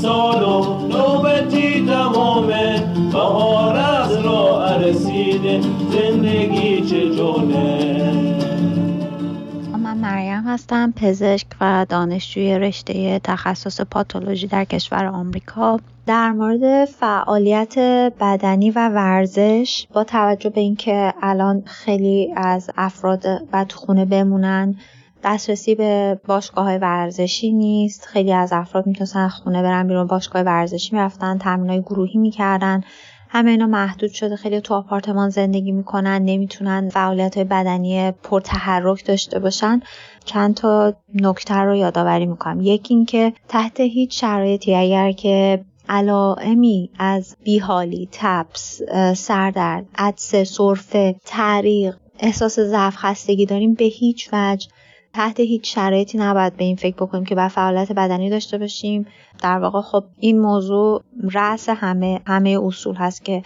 هستم 10.82 10.92
پزشک 10.96 11.46
و 11.60 11.86
دانشجوی 11.88 12.58
رشته 12.58 13.18
تخصص 13.18 13.80
پاتولوژی 13.80 14.46
در 14.46 14.64
کشور 14.64 15.06
آمریکا. 15.06 15.80
در 16.06 16.32
مورد 16.32 16.84
فعالیت 16.84 17.78
بدنی 18.20 18.70
و 18.70 18.88
ورزش 18.88 19.86
با 19.92 20.04
توجه 20.04 20.50
به 20.50 20.60
اینکه 20.60 21.14
الان 21.22 21.62
خیلی 21.66 22.32
از 22.36 22.70
افراد 22.76 23.22
باید 23.52 23.72
خونه 23.72 24.04
بمونن 24.04 24.76
دسترسی 25.24 25.74
به 25.74 26.20
باشگاه 26.26 26.64
های 26.64 26.78
ورزشی 26.78 27.52
نیست. 27.52 28.06
خیلی 28.06 28.32
از 28.32 28.52
افراد 28.52 28.86
می‌تونستن 28.86 29.28
خونه 29.28 29.62
برن 29.62 29.88
بیرون 29.88 30.06
باشگاه 30.06 30.42
ورزشی 30.42 30.96
می‌رفتن 30.96 31.38
تمرین 31.38 31.70
های 31.70 31.80
گروهی 31.80 32.18
می‌کردن. 32.18 32.80
همه 33.28 33.50
اینا 33.50 33.66
محدود 33.66 34.10
شده 34.10 34.36
خیلی 34.36 34.60
تو 34.60 34.74
آپارتمان 34.74 35.28
زندگی 35.28 35.72
می‌کنن 35.72 36.22
نمی‌تونن 36.24 36.88
فعالیت 36.88 37.34
های 37.34 37.44
بدنی 37.44 38.10
پرتحرک 38.10 39.06
داشته 39.06 39.38
باشن. 39.38 39.80
چند 40.24 40.54
تا 40.54 40.94
نکته 41.14 41.54
رو 41.54 41.76
یادآوری 41.76 42.26
می‌کنم. 42.26 42.60
یکی 42.60 42.94
اینکه 42.94 43.32
تحت 43.48 43.80
هیچ 43.80 44.20
شرایطی 44.20 44.74
اگر 44.74 45.12
که 45.12 45.64
علائمی 45.88 46.90
از 46.98 47.36
بیحالی، 47.44 48.08
تبس، 48.12 48.82
سردرد، 49.16 49.86
عدسه، 49.98 50.44
سرفه، 50.44 51.16
تعریق، 51.24 51.96
احساس 52.18 52.60
ضعف 52.60 52.96
خستگی 52.96 53.46
داریم 53.46 53.74
به 53.74 53.84
هیچ 53.84 54.28
وجه 54.32 54.68
تحت 55.14 55.40
هیچ 55.40 55.74
شرایطی 55.74 56.18
نباید 56.18 56.56
به 56.56 56.64
این 56.64 56.76
فکر 56.76 56.96
بکنیم 56.96 57.24
که 57.24 57.34
باید 57.34 57.50
فعالیت 57.50 57.92
بدنی 57.92 58.30
داشته 58.30 58.58
باشیم. 58.58 59.06
در 59.42 59.58
واقع 59.58 59.80
خب 59.80 60.04
این 60.20 60.40
موضوع 60.40 61.02
رأس 61.32 61.68
همه 61.68 62.20
همه 62.26 62.58
اصول 62.62 62.94
هست 62.94 63.24
که 63.24 63.42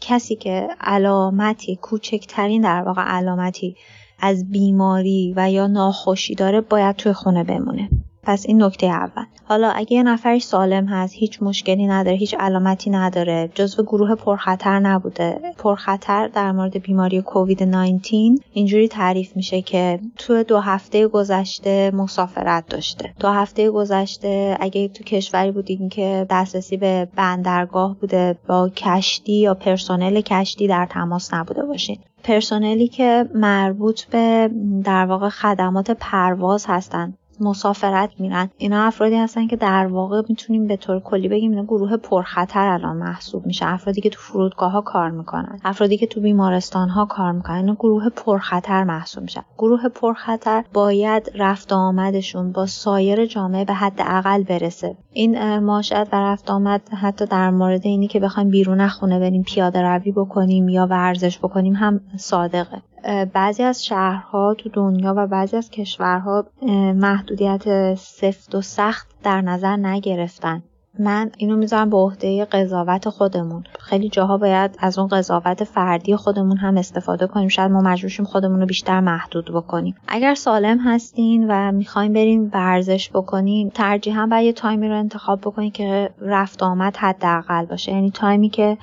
کسی 0.00 0.36
که 0.36 0.68
علامتی 0.80 1.76
کوچکترین 1.76 2.62
در 2.62 2.82
واقع 2.82 3.02
علامتی 3.02 3.76
از 4.22 4.50
بیماری 4.50 5.32
و 5.36 5.50
یا 5.50 5.66
ناخوشی 5.66 6.34
داره 6.34 6.60
باید 6.60 6.96
توی 6.96 7.12
خونه 7.12 7.44
بمونه. 7.44 7.90
پس 8.22 8.46
این 8.46 8.62
نکته 8.62 8.86
اول. 8.86 9.24
حالا 9.44 9.70
اگه 9.70 9.92
یه 9.92 10.02
نفری 10.02 10.40
سالم 10.40 10.86
هست 10.86 11.14
هیچ 11.14 11.42
مشکلی 11.42 11.86
نداره 11.86 12.16
هیچ 12.16 12.34
علامتی 12.34 12.90
نداره 12.90 13.50
جزو 13.54 13.82
گروه 13.82 14.14
پرخطر 14.14 14.78
نبوده. 14.78 15.40
پرخطر 15.58 16.28
در 16.28 16.52
مورد 16.52 16.82
بیماری 16.82 17.22
کووید 17.22 17.62
19 17.62 18.16
اینجوری 18.52 18.88
تعریف 18.88 19.36
میشه 19.36 19.62
که 19.62 20.00
تو 20.18 20.42
دو 20.42 20.58
هفته 20.58 21.08
گذشته 21.08 21.90
مسافرت 21.94 22.66
داشته. 22.68 23.14
دو 23.20 23.28
هفته 23.28 23.70
گذشته 23.70 24.56
اگه 24.60 24.88
تو 24.88 25.04
کشوری 25.04 25.50
بودین 25.50 25.88
که 25.88 26.26
دسترسی 26.30 26.76
به 26.76 27.08
بندرگاه 27.16 27.96
بوده 28.00 28.38
با 28.48 28.68
کشتی 28.68 29.32
یا 29.32 29.54
پرسنل 29.54 30.20
کشتی 30.20 30.68
در 30.68 30.86
تماس 30.86 31.34
نبوده 31.34 31.62
باشین. 31.62 31.98
پرسنلی 32.24 32.88
که 32.88 33.28
مربوط 33.34 34.04
به 34.04 34.50
در 34.84 35.06
واقع 35.06 35.28
خدمات 35.28 35.90
پرواز 35.90 36.64
هستن. 36.68 37.14
مسافرت 37.40 38.10
میرن. 38.18 38.50
اینا 38.56 38.82
افرادی 38.82 39.16
هستن 39.16 39.46
که 39.46 39.56
در 39.56 39.86
واقع 39.86 40.22
می‌تونیم 40.28 40.66
به 40.66 40.76
طور 40.76 41.00
کلی 41.00 41.28
بگیم 41.28 41.50
اینا 41.50 41.64
گروه 41.64 41.96
پرخطر 41.96 42.68
الان 42.68 42.96
محسوب 42.96 43.46
میشه. 43.46 43.66
افرادی 43.66 44.00
که 44.00 44.10
تو 44.10 44.20
فرودگاه 44.20 44.72
ها 44.72 44.80
کار 44.80 45.10
می‌کنن. 45.10 45.58
افرادی 45.64 45.96
که 45.96 46.06
تو 46.06 46.20
بیمارستان 46.20 46.88
ها 46.88 47.04
کار 47.04 47.32
می‌کنن. 47.32 47.56
اینا 47.56 47.74
گروه 47.74 48.08
پرخطر 48.08 48.84
محسوب 48.84 49.22
میشن 49.22 49.42
گروه 49.58 49.88
پرخطر 49.88 50.64
باید 50.72 51.30
رفت 51.34 51.72
آمدشون 51.72 52.52
با 52.52 52.66
سایر 52.66 53.26
جامعه 53.26 53.64
به 53.64 53.72
حد 53.72 53.98
اقل 53.98 54.42
برسه. 54.42 54.96
این 55.12 55.58
ماشد 55.58 56.08
و 56.12 56.16
رفت 56.16 56.50
آمد 56.50 56.88
حتی 56.88 57.26
در 57.26 57.50
مورد 57.50 57.86
اینی 57.86 58.06
که 58.06 58.20
بخوایم 58.20 58.50
بیرون 58.50 58.88
خونه 58.88 59.18
بریم 59.18 59.42
پیاده 59.42 59.82
روی 59.82 60.12
بکنیم 60.12 60.68
یا 60.68 60.86
ورزش 60.86 61.38
بکنیم 61.38 61.74
هم 61.74 62.00
صادقه. 62.16 62.82
بعضی 63.32 63.62
از 63.62 63.84
شهرها 63.84 64.54
تو 64.58 64.68
دنیا 64.68 65.14
و 65.16 65.26
بعضی 65.26 65.56
از 65.56 65.70
کشورها 65.70 66.46
محدودیت 66.94 67.94
سفت 67.94 68.54
و 68.54 68.60
سخت 68.60 69.08
در 69.22 69.40
نظر 69.40 69.76
نگرفتن. 69.76 70.62
من 70.98 71.30
اینو 71.36 71.56
می‌ذارم 71.56 71.90
به 71.90 71.96
عهده 71.96 72.44
قضاوت 72.44 73.08
خودمون. 73.08 73.64
خیلی 73.80 74.08
جاها 74.08 74.38
باید 74.38 74.76
از 74.78 74.98
اون 74.98 75.08
قضاوت 75.08 75.64
فردی 75.64 76.16
خودمون 76.16 76.56
هم 76.56 76.76
استفاده 76.76 77.26
کنیم. 77.26 77.48
شاید 77.48 77.70
ما 77.70 77.80
مجبورشیم 77.80 78.24
خودمون 78.24 78.60
رو 78.60 78.66
بیشتر 78.66 79.00
محدود 79.00 79.50
بکنیم. 79.54 79.94
اگر 80.08 80.34
سالم 80.34 80.78
هستین 80.78 81.46
و 81.48 81.72
می‌خوایم 81.72 82.12
بریم 82.12 82.50
ورزش 82.54 83.10
بکنین 83.10 83.70
ترجیحاً 83.70 84.26
باید 84.26 84.46
یه 84.46 84.52
تایمی 84.52 84.88
رو 84.88 84.98
انتخاب 84.98 85.40
بکنین 85.40 85.70
که 85.70 86.10
رفت 86.20 86.62
آمد 86.62 86.96
حداقل 86.96 87.64
باشه. 87.64 87.92
یعنی 87.92 88.10
تایمی 88.10 88.48
که 88.48 88.78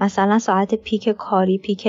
مثلا 0.00 0.38
ساعت 0.38 0.74
پیک 0.74 1.08
کاری 1.08 1.58
پیک 1.58 1.88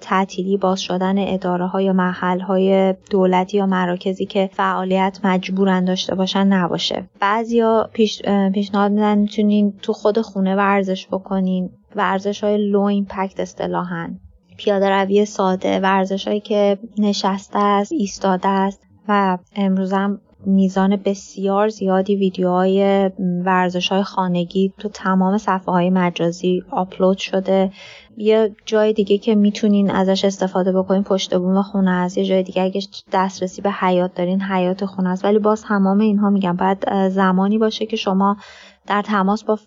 تعطیلی 0.00 0.56
باز 0.56 0.80
شدن 0.80 1.18
اداره 1.18 1.66
های 1.66 1.84
یا 1.84 1.92
محل 1.92 2.40
های 2.40 2.94
دولتی 3.10 3.56
یا 3.56 3.66
مراکزی 3.66 4.26
که 4.26 4.50
فعالیت 4.52 5.18
مجبورن 5.24 5.84
داشته 5.84 6.14
باشن 6.14 6.46
نباشه. 6.46 7.08
بعضیا 7.20 7.90
پیش، 7.92 8.22
پیشنهاد 8.54 8.92
میدن 8.92 9.18
می‌تونین 9.18 9.74
تو 9.82 9.92
خود 9.92 10.20
خونه 10.20 10.56
ورزش 10.56 11.06
بکنین. 11.06 11.70
ورزش 11.96 12.44
های 12.44 12.70
لو 12.70 12.80
ایمپکت 12.80 13.40
اصطلاحا. 13.40 14.10
پیاده 14.56 14.90
روی 14.90 15.24
ساده 15.24 15.80
ورزش 15.80 16.28
هایی 16.28 16.40
که 16.40 16.78
نشسته 16.98 17.58
است 17.58 17.92
ایستاده 17.92 18.48
است 18.48 18.82
و 19.08 19.38
امروزم 19.56 20.20
میزان 20.46 20.96
بسیار 20.96 21.68
زیادی 21.68 22.16
ویدیوهای 22.16 23.10
ورزش 23.44 23.88
های 23.88 24.02
خانگی 24.02 24.72
تو 24.78 24.88
تمام 24.88 25.38
صفحه 25.38 25.72
های 25.72 25.90
مجازی 25.90 26.62
آپلود 26.70 27.18
شده. 27.18 27.70
یه 28.16 28.56
جای 28.66 28.92
دیگه 28.92 29.18
که 29.18 29.34
می‌تونین 29.34 29.90
ازش 29.90 30.24
استفاده 30.24 30.72
بکنین 30.72 31.02
پشت 31.02 31.34
بوم 31.34 31.62
خونه 31.62 31.90
است 31.90 32.18
یه 32.18 32.24
جای 32.24 32.42
دیگه 32.42 32.62
اگه 32.62 32.80
دسترسی 33.12 33.62
به 33.62 33.70
حیاط 33.70 34.14
دارین 34.14 34.42
حیاط 34.42 34.84
خونه 34.84 35.08
است 35.08 35.24
ولی 35.24 35.38
باز 35.38 35.62
تمام 35.62 35.98
اینها 35.98 36.30
میگم. 36.30 36.56
باید 36.56 37.08
زمانی 37.08 37.58
باشه 37.58 37.86
که 37.86 37.96
شما 37.96 38.36
در 38.86 39.02
تماس 39.02 39.44
با 39.44 39.58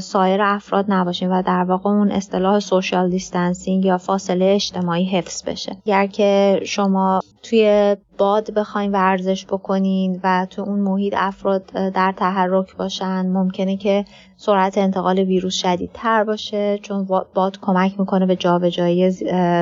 سایر 0.00 0.42
افراد 0.42 0.84
نباشین 0.88 1.32
و 1.32 1.42
در 1.42 1.64
واقع 1.64 1.90
اون 1.90 2.10
اصطلاح 2.10 2.60
social 2.60 3.10
distancing 3.10 3.84
یا 3.84 3.98
فاصله 3.98 4.44
اجتماعی 4.44 5.04
حفظ 5.04 5.42
بشه. 5.44 5.76
اگر 5.86 6.06
که 6.06 6.60
شما 6.64 7.20
توی 7.42 7.96
باد 8.18 8.50
بخواین 8.50 8.92
ورزش 8.92 9.46
بکنین 9.46 10.20
و 10.24 10.46
تو 10.50 10.62
اون 10.62 10.80
محیط 10.80 11.14
افراد 11.16 11.64
در 11.94 12.14
تحرک 12.16 12.76
باشن 12.76 13.26
ممکنه 13.26 13.76
که 13.76 14.04
سرعت 14.36 14.78
انتقال 14.78 15.18
ویروس 15.18 15.54
شدیدتر 15.54 16.24
باشه 16.24 16.78
چون 16.82 17.04
باد 17.34 17.58
کمک 17.62 18.00
می‌کنه 18.00 18.26
به 18.26 18.36
جابجایی 18.36 19.10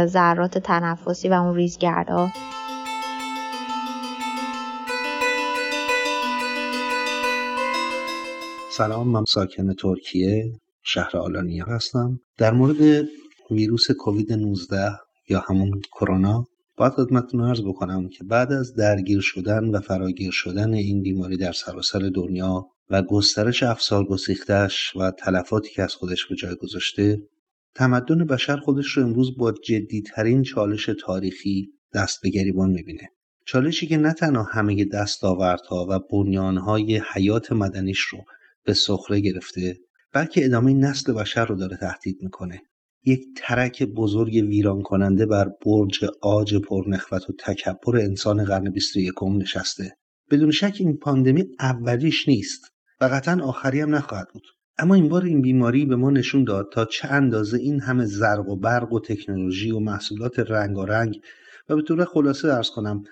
ذرات 0.06 0.58
تنفسی 0.58 1.28
و 1.28 1.32
اون 1.32 1.54
ریزگردها. 1.54 2.28
سلام 8.78 9.08
من 9.08 9.24
ساکن 9.24 9.74
ترکیه 9.74 10.52
شهر 10.82 11.16
آلانیا 11.16 11.64
هستم. 11.64 12.20
در 12.36 12.52
مورد 12.52 13.08
ویروس 13.50 13.90
کووید 13.90 14.32
19 14.32 14.90
یا 15.28 15.40
همون 15.48 15.80
کرونا 15.92 16.44
باید 16.76 16.92
خدمتتون 16.92 17.40
ارز 17.40 17.62
بکنم 17.62 18.08
که 18.08 18.24
بعد 18.24 18.52
از 18.52 18.74
درگیر 18.74 19.20
شدن 19.20 19.64
و 19.64 19.80
فراگیر 19.80 20.30
شدن 20.30 20.74
این 20.74 21.02
بیماری 21.02 21.36
در 21.36 21.52
سراسر 21.52 22.10
دنیا 22.14 22.66
و 22.90 23.02
گسترش 23.02 23.62
افسار 23.62 24.04
گسیختش 24.04 24.96
و 24.96 25.10
تلفاتی 25.10 25.70
که 25.70 25.82
از 25.82 25.94
خودش 25.94 26.26
به 26.26 26.36
جای 26.36 26.54
گذاشته 26.54 27.22
تمدن 27.74 28.26
بشر 28.26 28.56
خودش 28.56 28.86
رو 28.86 29.02
امروز 29.02 29.36
با 29.36 29.52
جدیترین 29.52 30.42
چالش 30.42 30.90
تاریخی 31.00 31.68
دست 31.94 32.22
به 32.22 32.30
گریبان 32.30 32.70
می‌بینه. 32.70 33.08
چالشی 33.46 33.86
که 33.86 33.96
نه 33.96 34.12
تنها 34.12 34.42
همه 34.42 34.84
دستاوردها 34.84 35.86
و 35.90 35.98
بنیانهای 36.12 37.02
حیات 37.14 37.52
مدنیش 37.52 38.00
رو 38.00 38.18
به 38.68 38.74
سخره 38.74 39.20
گرفته 39.20 39.76
بلکه 40.12 40.44
ادامه 40.44 40.74
نسل 40.74 41.12
بشر 41.12 41.46
رو 41.46 41.56
داره 41.56 41.76
تهدید 41.76 42.18
می‌کنه. 42.22 42.62
یک 43.04 43.20
ترک 43.36 43.82
بزرگ 43.82 44.32
ویران 44.32 44.82
کننده 44.82 45.26
بر 45.26 45.50
برج 45.66 46.04
آج 46.22 46.56
پرنخوت 46.56 47.30
و 47.30 47.32
تکبر 47.38 47.96
انسان 47.96 48.44
قرن 48.44 48.70
21 48.70 49.14
نشسته. 49.22 49.96
بدون 50.30 50.50
شک 50.50 50.76
این 50.78 50.96
پاندمی 50.96 51.44
اولیش 51.60 52.28
نیست 52.28 52.60
و 53.00 53.04
قطعا 53.04 53.44
آخری 53.44 53.80
هم 53.80 53.94
نخواهد 53.94 54.28
بود. 54.32 54.42
اما 54.78 54.94
این 54.94 55.08
بار 55.08 55.24
این 55.24 55.42
بیماری 55.42 55.86
به 55.86 55.96
ما 55.96 56.10
نشون 56.10 56.44
داد 56.44 56.68
تا 56.72 56.84
چه 56.84 57.08
اندازه 57.08 57.58
این 57.58 57.80
همه 57.80 58.04
زرق 58.04 58.48
و 58.48 58.56
برق 58.56 58.92
و 58.92 59.00
تکنولوژی 59.00 59.70
و 59.70 59.78
محصولات 59.78 60.38
رنگارنگ 60.38 61.20
و 61.68 61.76
به 61.76 61.82
طور 61.82 62.04
خلاصه 62.04 62.48
ارز 62.48 62.70
کنم 62.70 63.04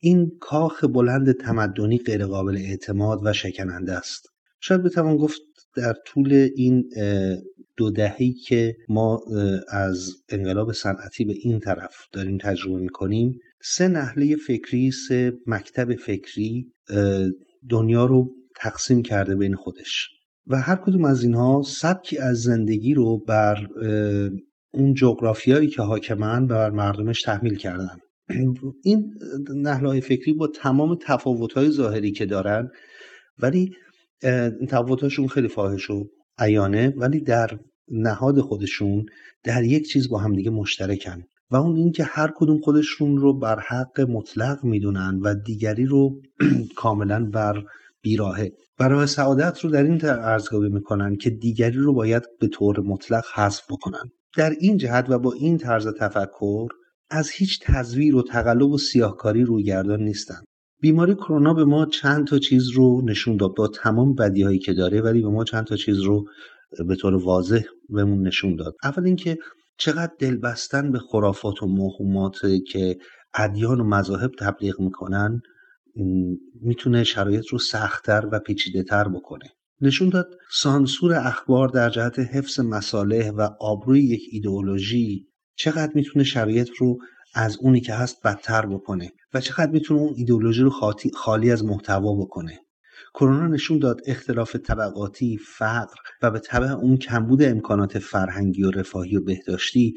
این 0.00 0.32
کاخ 0.40 0.84
بلند 0.84 1.32
تمدنی 1.32 1.98
غیرقابل 1.98 2.56
اعتماد 2.56 3.20
و 3.24 3.32
شکننده 3.32 3.92
است. 3.92 4.33
شاید 4.66 4.82
بتوان 4.82 5.16
گفت 5.16 5.40
در 5.76 5.94
طول 6.06 6.48
این 6.56 6.84
دو 7.76 7.90
دههی 7.90 8.32
که 8.32 8.76
ما 8.88 9.20
از 9.68 10.10
انقلاب 10.28 10.72
صنعتی 10.72 11.24
به 11.24 11.34
این 11.42 11.60
طرف 11.60 11.94
داریم 12.12 12.38
تجربه 12.38 12.80
می‌کنیم 12.80 13.38
سه 13.62 13.88
نحله 13.88 14.36
فکری 14.36 14.90
سه 14.90 15.32
مکتب 15.46 15.94
فکری 15.94 16.72
دنیا 17.70 18.04
رو 18.04 18.30
تقسیم 18.56 19.02
کرده 19.02 19.36
بین 19.36 19.54
خودش. 19.54 20.08
و 20.46 20.60
هر 20.60 20.76
کدوم 20.76 21.04
از 21.04 21.22
اینها 21.22 21.62
سبکی 21.66 22.18
از 22.18 22.42
زندگی 22.42 22.94
رو 22.94 23.18
بر 23.18 23.66
اون 24.74 24.94
جغرافیایی 24.94 25.68
که 25.68 25.82
حاکمن 25.82 26.46
بر 26.46 26.70
مردمش 26.70 27.22
تحمیل 27.22 27.56
کردن. 27.56 27.96
این 28.82 29.14
نحله 29.54 30.00
فکری 30.00 30.32
با 30.32 30.46
تمام 30.46 30.98
تفاوت‌های 31.02 31.70
ظاهری 31.70 32.12
که 32.12 32.26
دارن 32.26 32.70
ولی 33.38 33.70
تفاوتاشون 34.68 35.28
خیلی 35.28 35.48
فاحش 35.48 35.90
و 35.90 36.04
عیانه 36.38 36.94
ولی 36.96 37.20
در 37.20 37.58
نهاد 37.88 38.40
خودشون 38.40 39.06
در 39.44 39.64
یک 39.64 39.88
چیز 39.88 40.08
با 40.08 40.18
همدیگه 40.18 40.50
مشترکن. 40.50 41.22
و 41.50 41.56
اون 41.56 41.76
اینکه 41.76 42.04
هر 42.04 42.32
کدوم 42.36 42.60
خودشون 42.60 43.18
رو 43.18 43.38
بر 43.38 43.60
حق 43.68 44.00
مطلق 44.00 44.64
می‌دونن 44.64 45.20
و 45.22 45.34
دیگری 45.34 45.86
رو 45.86 46.20
کاملا 46.76 47.24
بر 47.24 47.62
بیراهه. 48.02 48.52
برای 48.78 49.06
سعادت 49.06 49.60
رو 49.60 49.70
در 49.70 49.82
این 49.82 50.04
ارزیابی 50.04 50.68
می‌کنن 50.68 51.16
که 51.16 51.30
دیگری 51.30 51.76
رو 51.76 51.92
باید 51.92 52.22
به 52.40 52.48
طور 52.48 52.80
مطلق 52.80 53.24
حذف 53.34 53.62
بکنن. 53.70 54.10
در 54.36 54.50
این 54.60 54.76
جهت 54.76 55.06
و 55.08 55.18
با 55.18 55.32
این 55.32 55.58
طرز 55.58 55.88
تفکر 56.00 56.68
از 57.10 57.30
هیچ 57.30 57.60
تزویر 57.62 58.16
و 58.16 58.22
تقلب 58.22 58.70
و 58.70 58.78
سیاهکاری 58.78 59.44
رویگردان 59.44 60.02
نیستند 60.02 60.44
بیماری 60.84 61.14
کرونا 61.14 61.54
به 61.54 61.64
ما 61.64 61.86
چند 61.86 62.26
تا 62.26 62.38
چیز 62.38 62.68
رو 62.68 63.02
نشون 63.04 63.36
داد 63.36 63.54
با 63.56 63.68
تمام 63.68 64.14
بدیهایی 64.14 64.58
که 64.58 64.72
داره 64.72 65.00
ولی 65.00 65.22
به 65.22 65.28
ما 65.28 65.44
چند 65.44 65.64
تا 65.64 65.76
چیز 65.76 66.00
رو 66.00 66.24
به 66.88 66.96
طور 66.96 67.14
واضح 67.14 67.62
بهمون 67.88 68.26
نشون 68.26 68.56
داد. 68.56 68.74
اول 68.84 69.04
اینکه 69.04 69.38
چقدر 69.78 70.12
دل 70.18 70.36
بستن 70.36 70.92
به 70.92 70.98
خرافات 70.98 71.62
و 71.62 71.66
موهومات 71.66 72.36
که 72.68 72.98
ادیان 73.34 73.80
و 73.80 73.84
مذاهب 73.84 74.30
تبلیغ 74.38 74.80
می‌کنن 74.80 75.40
می‌تونه 76.60 77.04
شرایط 77.04 77.46
رو 77.46 77.58
سختتر 77.58 78.28
و 78.32 78.38
پیچیده 78.38 78.82
تر 78.82 79.08
بکنه. 79.08 79.50
نشون 79.80 80.08
داد 80.08 80.28
سانسور 80.52 81.14
اخبار 81.14 81.68
در 81.68 81.90
جهت 81.90 82.18
حفظ 82.18 82.60
مصالح 82.60 83.30
و 83.30 83.48
آبروی 83.60 84.00
یک 84.00 84.22
ایدئولوژی 84.30 85.26
چقدر 85.56 85.92
می‌تونه 85.94 86.24
شرایط 86.24 86.68
رو 86.78 86.98
از 87.34 87.56
اونی 87.60 87.80
که 87.80 87.94
هست 87.94 88.22
بدتر 88.22 88.66
بکنه 88.66 89.12
و 89.34 89.40
چقدر 89.40 89.70
می‌تونه 89.70 90.00
اون 90.00 90.14
ایدئولوژی 90.16 90.62
رو 90.62 90.72
خالی 91.14 91.50
از 91.50 91.64
محتوا 91.64 92.14
بکنه. 92.14 92.60
کرونا 93.14 93.46
نشون 93.46 93.78
داد 93.78 94.00
اختلاف 94.06 94.56
طبقاتی 94.56 95.38
فقر 95.56 95.94
و 96.22 96.30
به 96.30 96.38
طبع 96.38 96.70
اون 96.70 96.96
کمبود 96.96 97.42
امکانات 97.42 97.98
فرهنگی 97.98 98.62
و 98.62 98.70
رفاهی 98.70 99.16
و 99.16 99.24
بهداشتی 99.24 99.94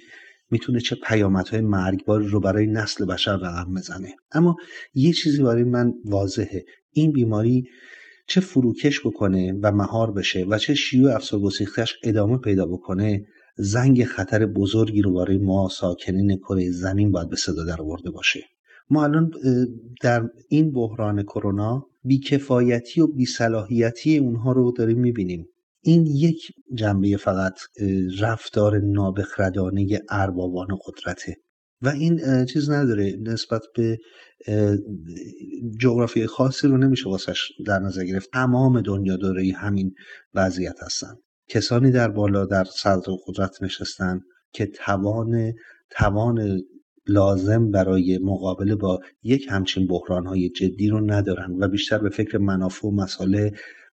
می‌تونه 0.49 0.79
چه 0.79 0.95
پیامدهای 0.95 1.61
مرگباری 1.61 2.27
رو 2.27 2.39
برای 2.39 2.67
نسل 2.67 3.05
بشر 3.05 3.35
رقم 3.35 3.73
بزنه. 3.73 4.15
اما 4.31 4.55
یه 4.93 5.13
چیزی 5.13 5.43
برای 5.43 5.63
من 5.63 5.93
واضحه. 6.05 6.65
این 6.91 7.11
بیماری 7.11 7.69
چه 8.27 8.41
فروکش 8.41 8.99
بکنه 9.05 9.53
و 9.63 9.71
مهار 9.71 10.11
بشه 10.11 10.45
و 10.49 10.57
چه 10.57 10.73
شیوع 10.73 11.15
افسار 11.15 11.39
گسیختش 11.39 11.95
ادامه 12.03 12.37
پیدا 12.37 12.65
بکنه 12.65 13.25
زنگ 13.57 14.03
خطر 14.03 14.45
بزرگی 14.45 15.01
رو 15.01 15.13
برای 15.13 15.37
ما 15.37 15.69
ساکنین 15.69 16.37
کره 16.37 16.71
زمین 16.71 17.11
باید 17.11 17.29
به 17.29 17.35
صدا 17.35 17.63
در 17.63 17.81
آورده 17.81 18.11
باشه. 18.11 18.39
ما 18.89 19.03
الان 19.03 19.31
در 20.01 20.29
این 20.49 20.71
بحران 20.71 21.23
کرونا 21.23 21.85
بیکفایتی 22.03 23.01
و 23.01 23.07
بیصلاحیتی 23.07 24.17
اونها 24.17 24.51
رو 24.51 24.71
داریم 24.71 24.99
می‌بینیم. 24.99 25.47
این 25.81 26.05
یک 26.05 26.51
جنبه 26.73 27.17
فقط 27.17 27.53
رفتار 28.19 28.79
نابخردانه 28.79 30.01
اربابان 30.09 30.67
قدرته. 30.85 31.37
و 31.81 31.87
این 31.89 32.45
چیز 32.45 32.69
نداره. 32.69 33.17
نسبت 33.21 33.61
به 33.75 33.99
جغرافی 35.79 36.25
خاصی 36.25 36.67
رو 36.67 36.77
نمیشه 36.77 37.09
واسش 37.09 37.51
در 37.65 37.79
نظر 37.79 38.03
گرفت. 38.03 38.29
تمام 38.33 38.81
دنیا 38.81 39.17
داره 39.17 39.53
همین 39.55 39.93
وضعیت 40.33 40.75
هستن. 40.83 41.15
کسانی 41.49 41.91
در 41.91 42.07
بالا 42.07 42.45
در 42.45 42.63
صدر 42.63 43.13
قدرت 43.27 43.63
نشستن 43.63 44.21
که 44.51 44.65
توان 44.65 45.53
توان 45.89 46.61
لازم 47.07 47.71
برای 47.71 48.19
مقابله 48.23 48.75
با 48.75 48.99
یک 49.23 49.47
همچین 49.49 49.87
بحرانهای 49.87 50.49
جدی 50.49 50.89
رو 50.89 51.11
ندارن 51.11 51.55
و 51.59 51.67
بیشتر 51.67 51.97
به 51.97 52.09
فکر 52.09 52.37
منافع 52.37 52.87
و 52.87 52.91
مسائل 52.91 53.49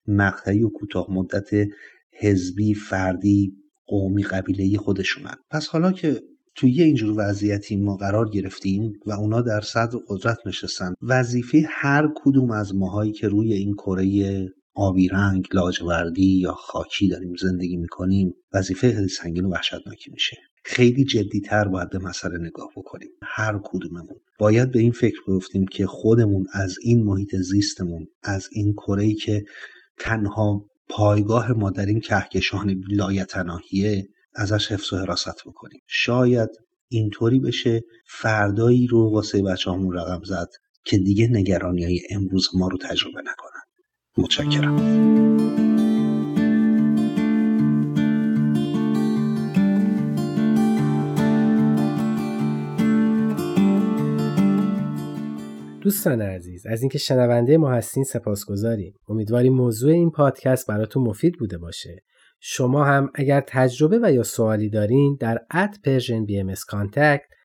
مقطعی 0.07 0.63
و 0.63 0.69
کوتاه 0.69 1.07
مدت 1.11 1.51
حزبی 2.21 2.75
فردی 2.75 3.57
قومی 3.87 4.23
قبیله 4.23 4.79
خودشونن. 4.79 5.35
پس 5.51 5.67
حالا 5.67 5.93
که 5.93 6.23
توی 6.55 6.83
اینجور 6.83 7.15
وضعیتی 7.17 7.77
ما 7.77 7.97
قرار 7.97 8.31
گرفتیم 8.31 8.93
و 9.07 9.13
اونا 9.13 9.43
در 9.43 9.61
صدر 9.61 9.99
قدرت 10.09 10.39
نشستن 10.47 10.95
وظیفه 11.03 11.67
هر 11.69 12.09
کدوم 12.17 12.51
از 12.51 12.75
ماهایی 12.75 13.13
که 13.13 13.29
روی 13.29 13.53
این 13.53 13.75
کره 13.75 14.49
آبی 14.75 15.09
رنگ 15.09 15.49
لاجوردی 15.53 16.39
یا 16.41 16.53
خاکی 16.53 17.09
داریم 17.09 17.35
زندگی 17.41 17.77
می‌کنیم 17.77 18.35
وظیفه 18.53 18.95
خیلی 18.95 19.09
سنگین 19.09 19.45
و 19.45 19.51
وحشتناکی 19.51 20.11
میشه. 20.11 20.37
خیلی 20.65 21.05
جدیتر 21.05 21.69
باید 21.69 21.91
به 21.91 21.99
مسئله 21.99 22.39
نگاه 22.39 22.69
بکنیم. 22.77 23.09
هر 23.23 23.61
کدوممون. 23.65 24.21
باید 24.39 24.71
به 24.71 24.79
این 24.79 24.93
فکر 24.93 25.19
بیفتیم 25.27 25.67
که 25.67 25.87
خودمون 25.87 26.47
از 26.53 26.77
این 26.83 27.05
محیط 27.05 27.37
زیستمون 27.37 28.07
از 28.23 28.49
این 28.53 28.73
کره 28.73 29.15
که 29.15 29.45
تنها 29.99 30.67
پایگاه 30.89 31.53
ما 31.53 31.71
در 31.71 31.87
این 31.87 32.01
کهکشان 32.01 32.83
لایتناهیه 32.91 34.09
ازش 34.35 34.73
حفظ 34.73 34.93
و 34.93 34.97
حراست 34.97 35.45
بکنیم. 35.47 35.81
شاید 35.87 36.49
اینطوری 36.89 37.41
بشه 37.41 37.83
فردایی 38.07 38.87
رو 38.87 39.13
واسه 39.13 39.43
بچه 39.43 39.71
همون 39.71 39.97
رقم 39.97 40.21
زد 40.25 40.49
که 40.85 40.99
دیگه 40.99 41.29
نگرانی 41.29 41.85
های 41.85 42.01
امروز 42.11 42.49
ما 42.55 42.69
رو 42.69 42.79
تجربه 42.79 43.21
نکنن. 43.21 43.54
متشکرم. 44.19 44.77
دوستان 55.81 56.23
عزیز 56.23 56.67
از 56.67 56.83
اینکه 56.83 56.99
شنونده 56.99 57.59
ما 57.59 57.71
هستین 57.71 58.05
سپاسگزاریم. 58.05 58.95
امیدواریم 59.09 59.55
موضوع 59.55 59.93
این 59.93 60.11
پادکست 60.11 60.67
براتون 60.67 61.03
مفید 61.03 61.39
بوده 61.39 61.59
باشه. 61.59 62.03
شما 62.41 62.85
هم 62.85 63.11
اگر 63.15 63.41
تجربه 63.41 63.99
و 64.03 64.13
یا 64.13 64.23
سوالی 64.23 64.71
دارین 64.71 65.17
در 65.21 65.39
at 65.55 65.77
Persian 65.85 66.25
BMS 66.25 66.55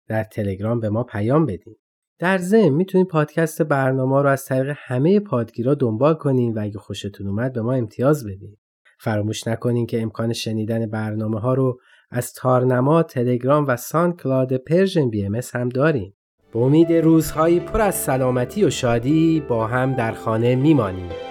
در 0.08 0.24
تلگرام 0.24 0.80
به 0.80 0.90
ما 0.90 1.04
پیام 1.04 1.46
بدین. 1.46 1.76
در 2.20 2.38
ضمن 2.38 2.70
می‌تونید 2.70 3.08
پادکست 3.08 3.62
برنامه 3.62 4.22
رو 4.22 4.30
از 4.30 4.46
طریق 4.46 4.76
همه 4.78 5.20
پادگیرا 5.20 5.76
دنبال 5.76 6.14
کنین 6.14 6.54
و 6.54 6.60
اگه 6.62 6.80
خوشتون 6.80 7.28
اومد 7.28 7.54
به 7.54 7.62
ما 7.62 7.74
امتیاز 7.74 8.26
بدین 8.26 8.58
فراموش 9.00 9.48
نکنین 9.48 9.86
که 9.86 10.02
امکان 10.02 10.34
شنیدن 10.34 10.86
برنامه 10.86 11.40
ها 11.40 11.54
رو 11.54 11.80
از 12.12 12.34
تارنما، 12.34 13.04
تلگرام 13.04 13.68
و 13.68 13.78
SoundCloud 13.78 14.58
Persian 14.58 15.10
BMS 15.10 15.40
هم 15.54 15.70
داریم. 15.70 16.14
به 16.54 16.60
امید 16.60 16.94
روزهایی 16.94 17.60
پر 17.60 17.82
از 17.82 17.96
سلامتی 17.96 18.64
و 18.64 18.70
شادی 18.70 19.44
با 19.48 19.68
هم 19.68 19.94
در 19.94 20.12
خانه 20.12 20.56
میمانیم. 20.56 21.29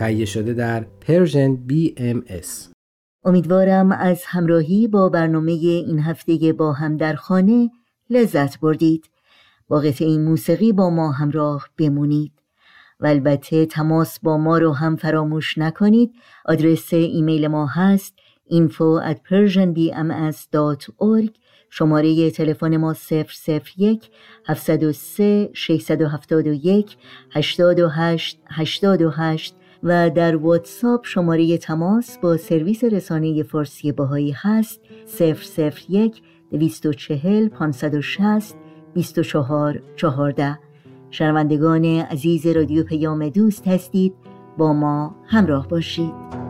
تهیه 0.00 0.24
شده 0.24 0.54
در 0.54 0.86
پرژن 1.00 1.58
BMS 1.68 2.68
امیدوارم 3.24 3.92
از 3.92 4.22
همراهی 4.26 4.88
با 4.88 5.08
برنامه 5.08 5.52
این 5.52 5.98
هفته 5.98 6.52
با 6.52 6.72
هم 6.72 6.96
در 6.96 7.14
خانه 7.14 7.70
لذت 8.10 8.60
بردید. 8.60 9.10
با 9.68 9.78
قطعه 9.78 10.08
این 10.08 10.24
موسیقی 10.24 10.72
با 10.72 10.90
ما 10.90 11.12
همراه 11.12 11.68
بمونید. 11.78 12.32
و 13.00 13.06
البته 13.06 13.66
تماس 13.66 14.20
با 14.20 14.38
ما 14.38 14.58
رو 14.58 14.72
هم 14.72 14.96
فراموش 14.96 15.58
نکنید. 15.58 16.12
آدرس 16.44 16.92
ایمیل 16.92 17.46
ما 17.46 17.66
هست 17.66 18.14
info 18.50 19.00
at 19.10 19.16
persianbms.org 19.30 21.30
شماره 21.70 22.30
تلفن 22.30 22.76
ما 22.76 22.94
001 23.76 24.10
703 24.46 25.50
671 25.54 26.96
828 27.30 28.38
828 28.50 29.54
و 29.82 30.10
در 30.10 30.36
واتساپ 30.36 31.06
شماره 31.06 31.58
تماس 31.58 32.18
با 32.18 32.36
سرویس 32.36 32.84
رسانه 32.84 33.42
فارسی 33.42 33.92
باهایی 33.92 34.30
هست 34.36 34.80
001 35.88 36.22
240 36.50 37.48
560 37.48 38.54
24 38.94 39.82
14 39.96 40.58
شنوندگان 41.10 41.84
عزیز 41.84 42.46
رادیو 42.46 42.84
پیام 42.84 43.28
دوست 43.28 43.68
هستید 43.68 44.14
با 44.58 44.72
ما 44.72 45.16
همراه 45.26 45.68
باشید. 45.68 46.49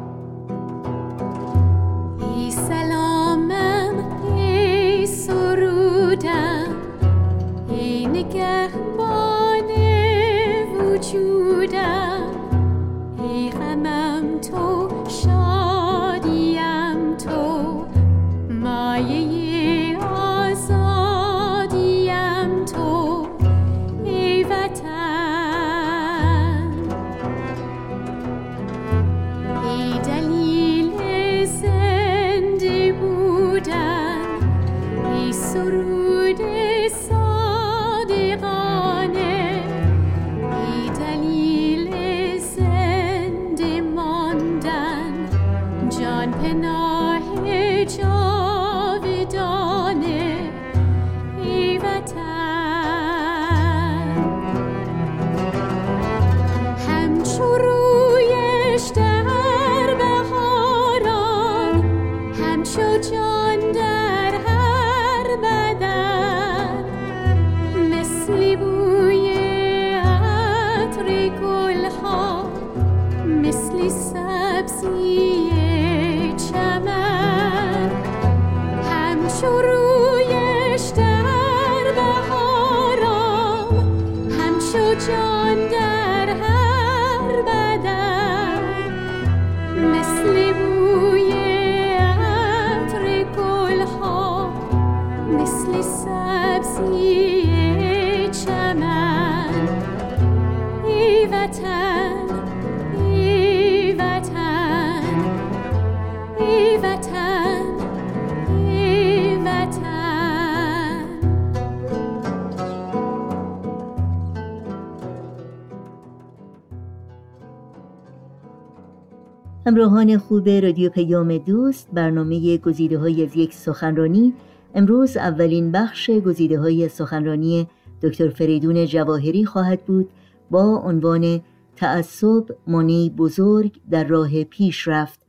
همراهان 119.66 120.18
خوب 120.18 120.48
رادیو 120.48 120.90
پیام 120.90 121.38
دوست 121.38 121.88
برنامه 121.92 122.58
گزیده 122.58 122.98
های 122.98 123.24
از 123.24 123.36
یک 123.36 123.54
سخنرانی. 123.54 124.34
امروز 124.74 125.16
اولین 125.16 125.72
بخش 125.72 126.10
گزیده 126.10 126.60
های 126.60 126.88
سخنرانی 126.88 127.68
دکتر 128.02 128.28
فریدون 128.28 128.86
جواهری 128.86 129.44
خواهد 129.44 129.84
بود 129.84 130.10
با 130.50 130.82
عنوان 130.84 131.40
تعصب 131.76 132.44
مانعی 132.66 133.10
بزرگ 133.10 133.80
در 133.90 134.04
راه 134.04 134.44
پیشرفت 134.44 135.26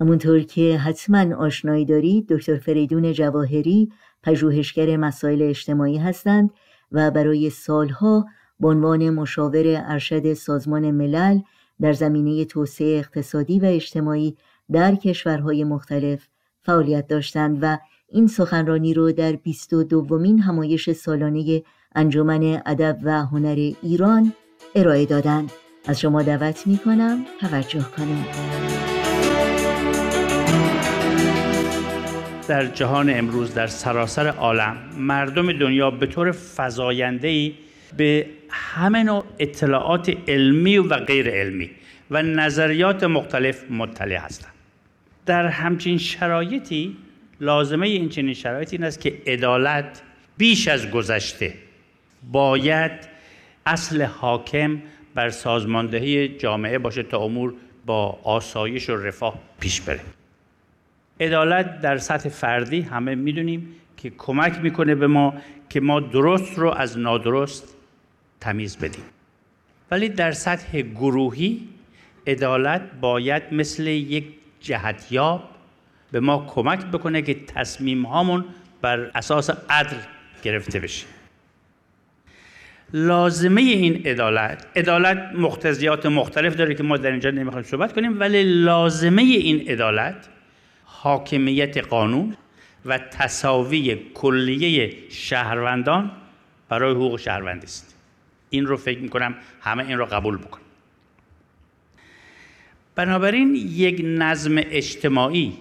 همونطور 0.00 0.40
که 0.40 0.78
حتما 0.78 1.36
آشنایی 1.36 1.84
دارید 1.84 2.32
دکتر 2.32 2.56
فریدون 2.56 3.12
جواهری 3.12 3.92
پژوهشگر 4.22 4.96
مسائل 4.96 5.42
اجتماعی 5.42 5.96
هستند 5.96 6.50
و 6.92 7.10
برای 7.10 7.50
سالها 7.50 8.26
به 8.60 8.68
عنوان 8.68 9.10
مشاور 9.10 9.64
ارشد 9.66 10.32
سازمان 10.32 10.90
ملل 10.90 11.40
در 11.80 11.92
زمینه 11.92 12.44
توسعه 12.44 12.98
اقتصادی 12.98 13.60
و 13.60 13.64
اجتماعی 13.64 14.36
در 14.72 14.94
کشورهای 14.94 15.64
مختلف 15.64 16.28
فعالیت 16.62 17.06
داشتند 17.06 17.58
و 17.62 17.78
این 18.08 18.26
سخنرانی 18.26 18.94
رو 18.94 19.12
در 19.12 19.32
22 19.32 19.84
دومین 19.84 20.38
همایش 20.38 20.90
سالانه 20.90 21.62
انجمن 21.94 22.62
ادب 22.66 22.98
و 23.02 23.26
هنر 23.26 23.72
ایران 23.82 24.32
ارائه 24.74 25.06
دادند. 25.06 25.52
از 25.88 26.00
شما 26.00 26.22
دعوت 26.22 26.66
می 26.66 26.78
کنم 26.78 27.24
توجه 27.40 27.84
کنید 27.96 28.26
در 32.48 32.66
جهان 32.66 33.10
امروز 33.10 33.54
در 33.54 33.66
سراسر 33.66 34.28
عالم 34.28 34.76
مردم 34.98 35.52
دنیا 35.52 35.90
به 35.90 36.06
طور 36.06 36.32
فزاینده‌ای 36.56 37.54
به 37.96 38.26
همه 38.50 39.02
نوع 39.02 39.24
اطلاعات 39.38 40.16
علمی 40.28 40.78
و 40.78 40.96
غیر 40.96 41.30
علمی 41.30 41.70
و 42.10 42.22
نظریات 42.22 43.04
مختلف 43.04 43.70
مطلع 43.70 44.16
هستند. 44.16 44.52
در 45.26 45.46
همچین 45.46 45.98
شرایطی 45.98 46.96
لازمه 47.40 47.86
این 47.86 48.08
چنین 48.08 48.34
شرایطی 48.34 48.76
این 48.76 48.84
است 48.84 49.00
که 49.00 49.22
عدالت 49.26 50.02
بیش 50.38 50.68
از 50.68 50.90
گذشته 50.90 51.54
باید 52.32 52.92
اصل 53.66 54.02
حاکم 54.02 54.82
بر 55.14 55.30
سازماندهی 55.30 56.28
جامعه 56.28 56.78
باشه 56.78 57.02
تا 57.02 57.18
امور 57.18 57.54
با 57.86 58.18
آسایش 58.24 58.90
و 58.90 58.96
رفاه 58.96 59.38
پیش 59.60 59.80
بره. 59.80 60.00
عدالت 61.20 61.80
در 61.80 61.98
سطح 61.98 62.28
فردی 62.28 62.80
همه 62.80 63.14
می‌دونیم 63.14 63.74
که 63.96 64.12
کمک 64.18 64.58
می‌کنه 64.62 64.94
به 64.94 65.06
ما 65.06 65.34
که 65.70 65.80
ما 65.80 66.00
درست 66.00 66.58
رو 66.58 66.70
از 66.70 66.98
نادرست 66.98 67.76
تمیز 68.40 68.78
بدیم. 68.78 69.04
ولی 69.90 70.08
در 70.08 70.32
سطح 70.32 70.80
گروهی 70.80 71.68
عدالت 72.26 72.82
باید 73.00 73.42
مثل 73.52 73.86
یک 73.86 74.24
جهتیاب 74.60 75.48
به 76.12 76.20
ما 76.20 76.46
کمک 76.48 76.86
بکنه 76.86 77.22
که 77.22 77.34
تصمیم 77.34 78.06
هامون 78.06 78.44
بر 78.82 79.10
اساس 79.14 79.50
عدل 79.70 79.96
گرفته 80.42 80.80
بشه. 80.80 81.06
لازمه 82.92 83.60
این 83.60 84.06
عدالت 84.06 84.66
عدالت 84.76 85.30
مقتضیات 85.34 86.06
مختلف 86.06 86.56
داره 86.56 86.74
که 86.74 86.82
ما 86.82 86.96
در 86.96 87.10
اینجا 87.10 87.30
نمی‌خوایم 87.30 87.66
صحبت 87.66 87.92
کنیم 87.92 88.20
ولی 88.20 88.42
لازمه 88.42 89.22
این 89.22 89.68
عدالت 89.68 90.28
حاکمیت 90.84 91.78
قانون 91.78 92.36
و 92.86 92.98
تساوی 92.98 93.96
کلیه 94.14 94.94
شهروندان 95.10 96.10
برای 96.68 96.94
حقوق 96.94 97.18
شهروندی 97.18 97.66
است. 97.66 97.97
این 98.50 98.66
رو 98.66 98.76
فکر 98.76 98.98
می‌کنم 98.98 99.34
همه 99.60 99.84
این 99.84 99.98
رو 99.98 100.06
قبول 100.06 100.36
بکن. 100.36 100.60
بنابراین 102.94 103.54
یک 103.54 104.02
نظم 104.04 104.56
اجتماعی 104.56 105.52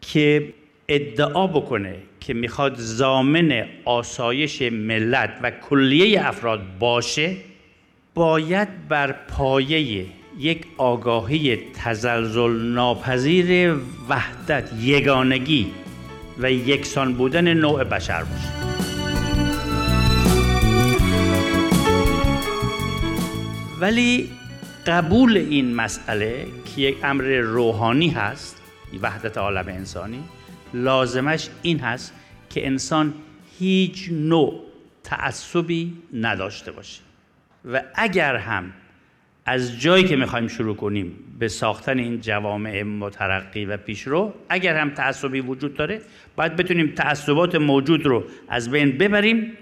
که 0.00 0.54
ادعا 0.88 1.46
بکنه 1.46 1.96
که 2.20 2.34
می‌خواد 2.34 2.74
زامن 2.76 3.66
آسایش 3.84 4.62
ملت 4.62 5.38
و 5.42 5.50
کلیه 5.50 6.28
افراد 6.28 6.60
باشه 6.78 7.36
باید 8.14 8.88
بر 8.88 9.12
پایه 9.12 10.06
یک 10.38 10.66
آگاهی 10.76 11.58
تزلزل 11.74 12.50
ناپذیر 12.50 13.74
وحدت 14.08 14.70
یگانگی 14.80 15.66
و 16.38 16.52
یکسان 16.52 17.14
بودن 17.14 17.54
نوع 17.54 17.84
بشر 17.84 18.24
باشه. 18.24 18.77
ولی 23.80 24.30
قبول 24.86 25.36
این 25.36 25.74
مسئله 25.74 26.46
که 26.64 26.80
یک 26.80 26.96
امر 27.04 27.24
روحانی 27.24 28.08
هست 28.08 28.62
وحدت 29.02 29.38
عالم 29.38 29.68
انسانی 29.68 30.24
لازمش 30.74 31.48
این 31.62 31.80
هست 31.80 32.14
که 32.50 32.66
انسان 32.66 33.14
هیچ 33.58 34.08
نوع 34.12 34.64
تعصبی 35.04 35.92
نداشته 36.12 36.72
باشه. 36.72 37.00
و 37.72 37.82
اگر 37.94 38.36
هم 38.36 38.72
از 39.46 39.80
جایی 39.80 40.04
که 40.04 40.16
می‌خوایم 40.16 40.48
شروع 40.48 40.76
کنیم 40.76 41.12
به 41.38 41.48
ساختن 41.48 41.98
این 41.98 42.20
جوامع 42.20 42.82
مترقی 42.82 43.64
و 43.64 43.76
پیشرو 43.76 44.34
اگر 44.48 44.76
هم 44.76 44.90
تعصبی 44.90 45.40
وجود 45.40 45.74
داره 45.74 46.00
باید 46.36 46.56
بتونیم 46.56 46.92
تعصبات 46.96 47.54
موجود 47.54 48.06
رو 48.06 48.24
از 48.48 48.70
بین 48.70 48.98
ببریم 48.98 49.52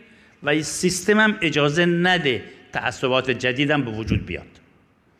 و 0.42 0.62
سیستم 0.62 1.20
هم 1.20 1.36
اجازه 1.40 1.86
نده 1.86 2.44
تعصبات 2.76 3.30
جدیدم 3.30 3.82
به 3.82 3.90
وجود 3.90 4.26
بیاد. 4.26 4.46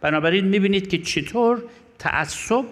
بنابراین 0.01 0.45
می‌بینید 0.45 0.88
که 0.88 0.99
چطور 0.99 1.62
تعصب 1.99 2.64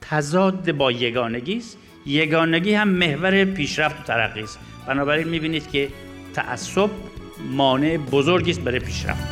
تضاد 0.00 0.72
با 0.72 0.92
یگانگی 0.92 1.56
است. 1.56 1.78
یگانگی 2.06 2.74
هم 2.74 2.88
محور 2.88 3.44
پیشرفت 3.44 4.00
و 4.00 4.02
ترقی 4.02 4.40
است. 4.40 4.58
بنابراین 4.86 5.28
می‌بینید 5.28 5.70
که 5.70 5.88
تعصب 6.34 6.90
مانع 7.50 7.96
بزرگی 7.96 8.50
است 8.50 8.60
برای 8.60 8.78
پیشرفت. 8.78 9.26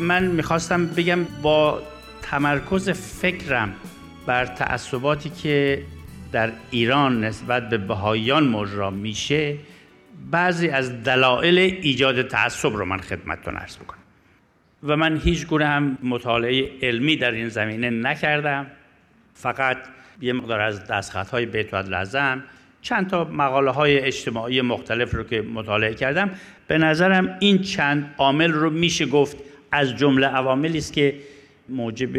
من 0.00 0.26
می‌خواستم 0.26 0.86
بگم 0.86 1.24
با 1.42 1.82
تمرکز 2.22 2.90
فکرم 2.90 3.74
بر 4.26 4.46
تعصباتی 4.46 5.30
که 5.30 5.82
در 6.32 6.52
ایران 6.70 7.24
نسبت 7.24 7.68
به 7.68 7.78
بهاییان 7.78 8.48
مجرا 8.48 8.90
میشه 8.90 9.56
بعضی 10.30 10.68
از 10.68 11.02
دلایل 11.02 11.58
ایجاد 11.58 12.28
تعصب 12.28 12.76
رو 12.76 12.84
من 12.84 13.00
خدمتتون 13.00 13.56
عرض 13.56 13.76
بکنم. 13.76 13.98
و 14.82 14.96
من 14.96 15.16
هیچ 15.16 15.46
گونه 15.46 15.66
هم 15.66 15.98
مطالعه 16.02 16.70
علمی 16.82 17.16
در 17.16 17.30
این 17.30 17.48
زمینه 17.48 17.90
نکردم. 17.90 18.66
فقط 19.34 19.78
یه 20.20 20.32
مقدار 20.32 20.60
از 20.60 20.86
دستخط 20.86 21.30
های 21.30 21.46
بیت 21.46 21.74
لازم 21.74 22.42
چند 22.82 23.10
تا 23.10 23.24
مقاله 23.24 23.70
های 23.70 23.98
اجتماعی 23.98 24.60
مختلف 24.60 25.14
رو 25.14 25.24
که 25.24 25.42
مطالعه 25.42 25.94
کردم. 25.94 26.30
به 26.66 26.78
نظرم 26.78 27.36
این 27.40 27.62
چند 27.62 28.14
عامل 28.18 28.52
رو 28.52 28.70
میشه 28.70 29.06
گفت 29.06 29.36
از 29.72 29.96
جمله 29.96 30.26
عواملی 30.26 30.78
است 30.78 30.92
که 30.92 31.14
موجب 31.68 32.16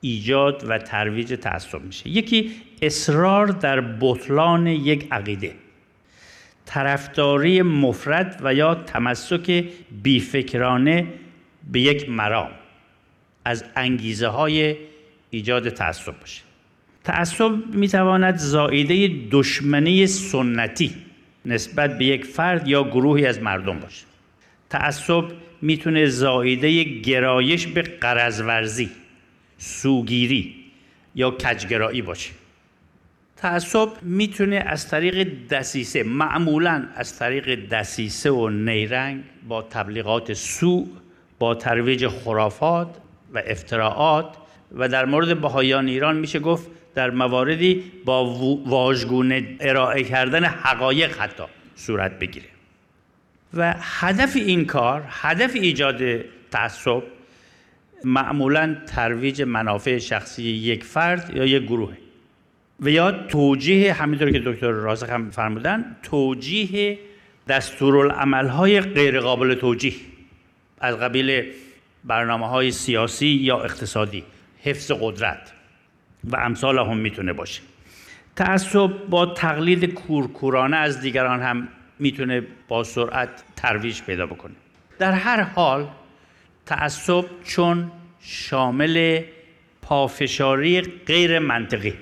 ایجاد 0.00 0.64
و 0.68 0.78
ترویج 0.78 1.34
تعصب 1.34 1.82
میشه. 1.82 2.08
یکی 2.08 2.50
اصرار 2.82 3.46
در 3.46 3.80
بطلان 3.80 4.66
یک 4.66 5.08
عقیده. 5.10 5.54
طرفداری 6.66 7.62
مفرد 7.62 8.40
و 8.44 8.54
یا 8.54 8.74
تمسک 8.74 9.64
بیفکرانه 10.02 11.06
به 11.72 11.80
یک 11.80 12.08
مرام 12.08 12.50
از 13.44 13.64
انگیزه 13.76 14.26
های 14.26 14.76
ایجاد 15.30 15.68
تعصب 15.68 16.20
باشه. 16.20 16.42
تعصب 17.04 17.74
می‌تواند 17.74 18.36
زائیده 18.36 19.26
دشمنی 19.30 20.06
سنتی 20.06 20.94
نسبت 21.46 21.98
به 21.98 22.04
یک 22.04 22.24
فرد 22.24 22.68
یا 22.68 22.84
گروهی 22.84 23.26
از 23.26 23.42
مردم 23.42 23.78
باشه. 23.78 24.04
تعصب 24.70 25.24
می‌تونه 25.62 26.06
زائیده 26.06 26.82
گرایش 26.82 27.66
به 27.66 27.82
قرضورزی 27.82 28.90
سوگیری 29.58 30.54
یا 31.14 31.30
کجگرایی 31.30 32.02
باشه. 32.02 32.30
تعصب 33.42 33.88
می‌تونه 34.02 34.56
از 34.56 34.88
طریق 34.88 35.28
دسیسه 35.50 36.02
معمولا 36.02 36.84
از 36.94 37.18
طریق 37.18 37.68
دسیسه 37.68 38.30
و 38.30 38.48
نیرنگ 38.48 39.22
با 39.48 39.62
تبلیغات 39.62 40.32
سوء 40.32 40.86
با 41.38 41.54
ترویج 41.54 42.08
خرافات 42.08 42.96
و 43.34 43.42
افتراعات 43.46 44.36
و 44.72 44.88
در 44.88 45.04
مورد 45.04 45.40
بهایان 45.40 45.88
ایران 45.88 46.16
میشه 46.16 46.38
گفت 46.38 46.70
در 46.94 47.10
مواردی 47.10 47.92
با 48.04 48.24
واژگونه 48.66 49.56
ارائه 49.60 50.04
کردن 50.04 50.44
حقایق 50.44 51.20
حتی 51.20 51.44
صورت 51.74 52.18
بگیره. 52.18 52.46
و 53.54 53.74
هدف 53.80 54.36
این 54.36 54.64
کار 54.64 55.04
هدف 55.08 55.54
ایجاد 55.54 56.00
تعصب 56.50 57.02
معمولا 58.04 58.76
ترویج 58.86 59.42
منافع 59.42 59.98
شخصی 59.98 60.42
یک 60.42 60.84
فرد 60.84 61.36
یا 61.36 61.44
یک 61.44 61.62
گروه. 61.62 61.96
و 62.82 62.88
یا 62.88 63.12
توجیه 63.12 63.92
همینطور 63.92 64.30
که 64.30 64.38
دکتر 64.38 64.70
رازق 64.70 65.10
هم 65.10 65.30
فرمودن 65.30 65.96
توجیه 66.02 66.98
دستورالعمل 67.48 68.48
های 68.48 68.80
غیر 68.80 69.20
قابل 69.20 69.54
توجیه 69.54 69.94
از 70.80 70.96
قبیل 70.96 71.52
برنامه 72.04 72.48
های 72.48 72.70
سیاسی 72.70 73.26
یا 73.26 73.60
اقتصادی 73.62 74.24
حفظ 74.62 74.90
قدرت 75.00 75.52
و 76.24 76.36
امثال 76.36 76.78
هم 76.78 76.96
می‌تونه 76.96 77.32
باشه. 77.32 77.62
تعصب 78.36 78.90
با 79.10 79.26
تقلید 79.26 79.94
کورکورانه 79.94 80.76
از 80.76 81.00
دیگران 81.00 81.40
هم 81.40 81.68
می‌تونه 81.98 82.42
با 82.68 82.84
سرعت 82.84 83.44
ترویج 83.56 84.02
پیدا 84.02 84.26
بکنه. 84.26 84.52
در 84.98 85.12
هر 85.12 85.40
حال 85.40 85.88
تعصب 86.66 87.24
چون 87.44 87.92
شامل 88.20 89.22
پافشاری 89.82 90.80
غیر 90.80 91.38
منطقی 91.38 91.94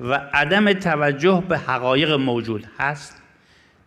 و 0.00 0.14
عدم 0.32 0.72
توجه 0.72 1.44
به 1.48 1.58
حقایق 1.58 2.10
موجود 2.12 2.66
هست 2.78 3.22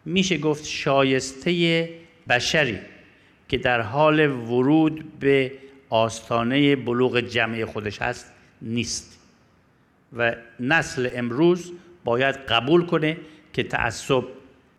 میشه 0.06 0.38
گفت 0.38 0.66
شایسته 0.66 1.90
بشری 2.30 2.80
که 3.48 3.58
در 3.58 3.82
حال 3.82 4.20
ورود 4.30 5.20
به 5.20 5.52
آستانه 5.90 6.76
بلوغ 6.76 7.20
جمعی 7.20 7.66
خودش 7.66 8.02
هست 8.02 8.32
نیست. 8.62 9.20
و 10.18 10.36
نسل 10.60 11.10
امروز 11.14 11.74
باید 12.04 12.36
قبول 12.36 12.86
کنه 12.86 13.18
که 13.54 13.64
تعصب 13.64 14.24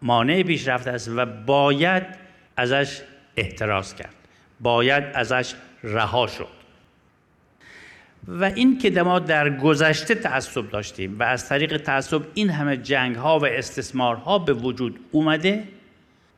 مانع 0.03 0.43
پیشرفت 0.43 0.89
است 0.89 1.11
و 1.17 1.27
باید 1.27 2.03
ازش 2.57 3.01
احتراز 3.37 3.97
کرد 3.97 4.15
باید 4.61 5.05
ازش 5.15 5.55
رها 5.83 6.27
شد. 6.27 6.58
و 8.29 8.45
این 8.45 8.79
که 8.79 9.03
ما 9.03 9.19
در 9.19 9.57
گذشته 9.57 10.15
تعصب 10.15 10.71
داشتیم 10.71 11.17
و 11.19 11.23
از 11.23 11.49
طریق 11.49 11.77
تعصب 11.77 12.23
این 12.35 12.51
همه 12.51 12.77
جنگ 12.77 13.17
ها 13.17 13.39
و 13.39 13.47
استثمارها 13.47 14.39
به 14.39 14.53
وجود 14.53 15.01
اومده 15.11 15.65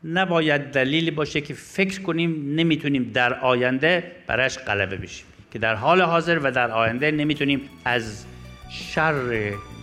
نباید 0.05 0.63
دلیلی 0.63 1.11
باشه 1.11 1.41
که 1.41 1.55
فکر 1.55 2.03
کنیم 2.03 2.55
نمی‌تونیم 2.55 3.11
در 3.15 3.35
آینده 3.35 4.13
برش 4.27 4.59
غلبه 4.59 4.97
بشیم. 4.97 5.27
که 5.53 5.59
در 5.59 5.75
حال 5.75 6.03
حاضر 6.03 6.39
و 6.39 6.51
در 6.51 6.71
آینده 6.71 7.11
نمی‌تونیم 7.11 7.61
از 7.85 8.25
شر 8.71 9.15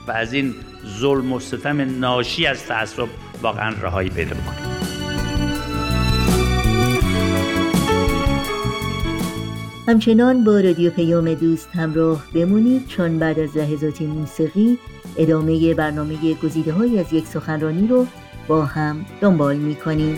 و 0.08 0.12
از 0.12 0.34
این 0.34 0.56
ظلم 1.00 1.34
و 1.34 1.40
ستم 1.40 2.00
ناشی 2.00 2.46
از 2.46 2.66
تعصب 2.66 3.08
واقعا 3.42 3.76
رهایی 3.82 4.10
پیدا 4.10 4.36
کنیم 4.36 4.87
همچنان 9.88 10.44
با 10.44 10.60
رادیو 10.60 10.92
پیام 10.92 11.34
دوست 11.34 11.70
همراه 11.76 12.24
بمونید 12.34 12.88
چون 12.88 13.20
بعد 13.20 13.40
از 13.40 13.58
لحظاتی 13.58 14.06
موسیقی 14.06 14.78
ادامه 15.18 15.74
برنامه 15.74 16.34
گزیده 16.34 16.74
های 16.74 17.00
از 17.00 17.14
یک 17.14 17.26
سخنرانی 17.26 17.88
رو 17.88 18.08
با 18.48 18.66
هم 18.66 19.06
دنبال 19.22 19.56
می 19.56 19.76
کنیم. 19.76 20.18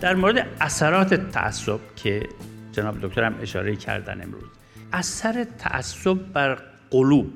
در 0.00 0.14
مورد 0.14 0.46
اثرات 0.60 1.14
تعصب 1.14 1.80
که 1.96 2.28
جناب 2.72 2.96
دکترم 3.02 3.34
اشاره 3.42 3.76
کردن 3.76 4.22
امروز 4.22 4.55
اثر 4.92 5.46
تعصب 5.58 6.18
بر 6.32 6.62
قلوب 6.90 7.32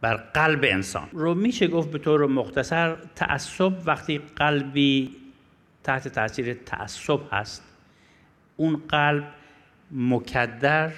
بر 0.00 0.16
قلب 0.16 0.64
انسان. 0.64 1.08
رو 1.12 1.34
میشه 1.34 1.68
گفت 1.68 1.90
به 1.90 1.98
طور 1.98 2.26
مختصر 2.26 2.96
تعصب 3.16 3.72
وقتی 3.86 4.20
قلبی 4.36 5.10
تحت 5.84 6.08
تاثیر 6.08 6.54
تعصب 6.54 7.20
هست 7.32 7.62
اون 8.56 8.82
قلب 8.88 9.24
مکدر 9.90 10.90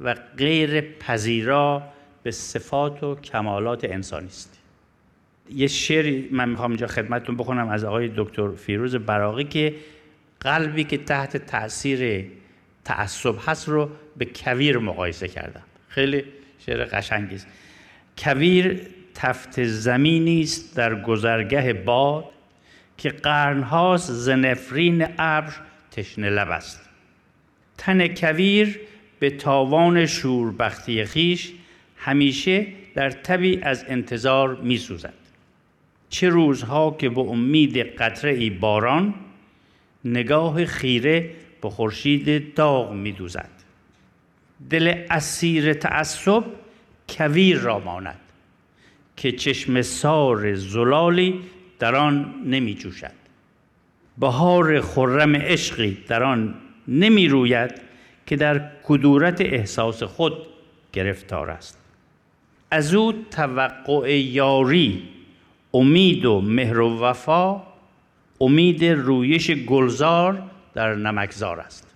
و 0.00 0.14
غیر 0.38 0.80
پذیرا 0.80 1.82
به 2.22 2.30
صفات 2.30 3.02
و 3.02 3.14
کمالات 3.14 3.84
انسانی 3.84 4.26
است. 4.26 4.58
یه 5.50 5.66
شعری 5.66 6.28
من 6.32 6.48
می‌خوام 6.48 6.70
اینجا 6.70 6.86
خدمتتون 6.86 7.36
بخونم 7.36 7.68
از 7.68 7.84
آقای 7.84 8.10
دکتر 8.16 8.50
فیروز 8.50 8.96
براقی 8.96 9.44
که 9.44 9.74
قلبی 10.40 10.84
که 10.84 10.98
تحت 10.98 11.36
تاثیر 11.36 12.30
تعصب 12.84 13.34
هست 13.46 13.68
رو 13.68 13.90
به 14.16 14.24
کویر 14.24 14.78
مقایسه 14.78 15.28
کردم 15.28 15.62
خیلی 15.88 16.24
شعر 16.66 16.84
قشنگی 16.84 17.34
است 17.34 17.46
کویر 18.18 18.80
تفت 19.14 19.64
زمینی 19.64 20.40
است 20.40 20.76
در 20.76 21.02
گذرگه 21.02 21.72
باد 21.72 22.24
که 22.98 23.08
قرنهاست 23.08 24.12
زنفرین 24.12 25.06
ابر 25.18 25.52
تشنه 25.90 26.30
لب 26.30 26.50
است. 26.50 26.80
تن 27.78 28.08
کویر 28.08 28.80
به 29.18 29.30
تاوان 29.30 30.06
شوربختی 30.06 31.04
خیش 31.04 31.52
همیشه 31.96 32.66
در 32.94 33.10
تبی 33.10 33.60
از 33.62 33.84
انتظار 33.88 34.54
می 34.54 34.78
سوزد 34.78 35.14
چه 36.08 36.28
روزها 36.28 36.96
که 36.98 37.08
به 37.08 37.20
امید 37.20 37.76
قطره 37.76 38.32
ای 38.32 38.50
باران 38.50 39.14
نگاه 40.04 40.64
خیره 40.64 41.30
به 41.62 41.70
خورشید 41.70 42.54
داغ 42.54 42.92
می 42.92 43.12
دوزد 43.12 43.50
دل 44.70 45.04
اسیر 45.10 45.74
تعصب 45.74 46.44
کویر 47.08 47.58
را 47.58 47.78
ماند 47.78 48.20
که 49.16 49.32
چشم 49.32 49.82
سار 49.82 50.54
زلالی 50.54 51.40
در 51.78 51.94
آن 51.94 52.34
نمی 52.46 52.74
جوشد 52.74 53.22
بهار 54.18 54.80
خرم 54.80 55.36
عشقی 55.36 55.98
در 56.08 56.22
آن 56.22 56.54
نمی 56.88 57.28
روید 57.28 57.70
که 58.26 58.36
در 58.36 58.70
کدورت 58.84 59.40
احساس 59.40 60.02
خود 60.02 60.32
گرفتار 60.92 61.50
است. 61.50 61.78
از 62.70 62.94
او 62.94 63.12
توقع 63.30 64.20
یاری 64.20 65.02
امید 65.74 66.24
و 66.24 66.40
مهر 66.40 66.80
و 66.80 67.00
وفا 67.00 67.62
امید 68.40 68.84
رویش 68.84 69.50
گلزار 69.50 70.42
در 70.74 70.94
نمکزار 70.94 71.60
است. 71.60 71.94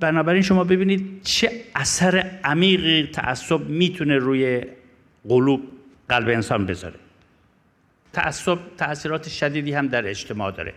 بنابراین 0.00 0.42
شما 0.42 0.64
ببینید 0.64 1.22
چه 1.22 1.50
اثر 1.74 2.40
عمیقی 2.44 3.10
تعصب 3.12 3.60
می‌تونه 3.60 4.16
روی 4.16 4.62
قلوب 5.28 5.62
قلب 6.08 6.28
انسان 6.28 6.66
بذاره. 6.66 6.94
تعصب 8.12 8.58
تاثیرات 8.78 9.28
شدیدی 9.28 9.72
هم 9.72 9.88
در 9.88 10.08
اجتماع 10.08 10.50
داره. 10.50 10.74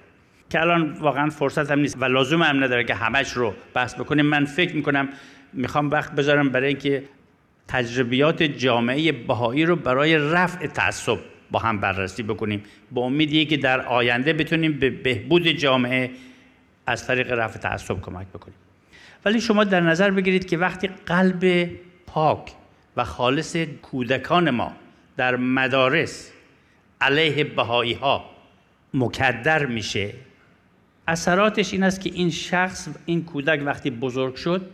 که 0.50 0.62
الان 0.62 0.92
واقعا 0.92 1.30
فرصت 1.30 1.72
هم 1.72 1.80
نیست 1.80 1.98
و 2.02 2.06
لازم 2.06 2.44
هم 2.44 2.64
نداره 2.64 2.84
که 2.84 2.94
همش 2.96 3.34
رو 3.34 3.54
بحث 3.74 3.96
بکنیم. 3.96 4.26
من 4.26 4.46
فکر 4.46 4.76
می‌کنم 4.76 5.10
می‌خوام 5.54 5.90
وقت 5.90 6.12
بذارم 6.16 6.50
برای 6.50 6.68
اینکه 6.68 7.04
تجربیات 7.68 8.44
جامعه 8.44 9.12
بهایی 9.12 9.66
رو 9.66 9.76
برای 9.76 10.18
رفع 10.18 10.68
تعصب 10.68 11.18
با 11.52 11.60
هم 11.60 11.80
بررسی 11.80 12.24
بکنیم. 12.24 12.64
با 12.92 13.02
امیدی 13.02 13.46
که 13.46 13.58
در 13.58 13.82
آینده 13.82 14.34
بتونیم 14.34 14.80
به 14.80 14.90
بهبود 14.90 15.48
جامعه 15.48 16.12
از 16.88 17.08
طریق 17.08 17.32
رفع 17.32 17.60
تعصب 17.60 18.02
کمک 18.02 18.28
بکنیم. 18.28 18.58
ولی 19.26 19.42
شما 19.42 19.64
در 19.64 19.82
نظر 19.82 20.12
بگیرید 20.12 20.46
که 20.46 20.58
وقتی 20.58 20.88
قلب 21.06 21.70
پاک 22.08 22.52
و 22.98 23.04
خالص 23.04 23.56
کودکان 23.82 24.50
ما 24.50 24.74
در 25.18 25.36
مدارس 25.36 26.32
علیه 27.02 27.44
بهایی 27.44 27.94
ها 27.94 28.30
مکدر 28.94 29.66
میشه 29.66 30.14
اثراتش 31.08 31.74
این 31.74 31.84
است 31.84 32.02
که 32.02 32.10
این 32.14 32.30
شخص 32.30 32.90
این 33.06 33.26
کودک 33.26 33.62
وقتی 33.66 33.90
بزرگ 33.90 34.36
شد 34.36 34.70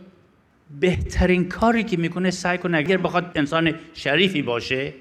بهترین 0.80 1.48
کاری 1.48 1.84
که 1.84 1.96
می‌کنه 1.96 2.30
سعی 2.30 2.58
کنه 2.58 2.78
اگر 2.78 2.96
بخواد 2.96 3.32
انسان 3.34 3.74
شریفی 3.94 4.42
باشه 4.42 4.92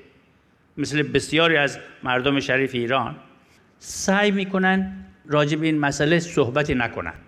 مثل 0.78 1.02
بسیاری 1.04 1.58
از 1.58 1.80
مردم 2.04 2.40
شریف 2.40 2.76
ایران 2.76 3.16
سعی 3.80 4.32
می‌کنن 4.32 5.03
راجع 5.26 5.58
به 5.58 5.66
این 5.66 5.80
مسئله 5.80 6.20
صحبتی 6.20 6.76
نکنند 6.76 7.20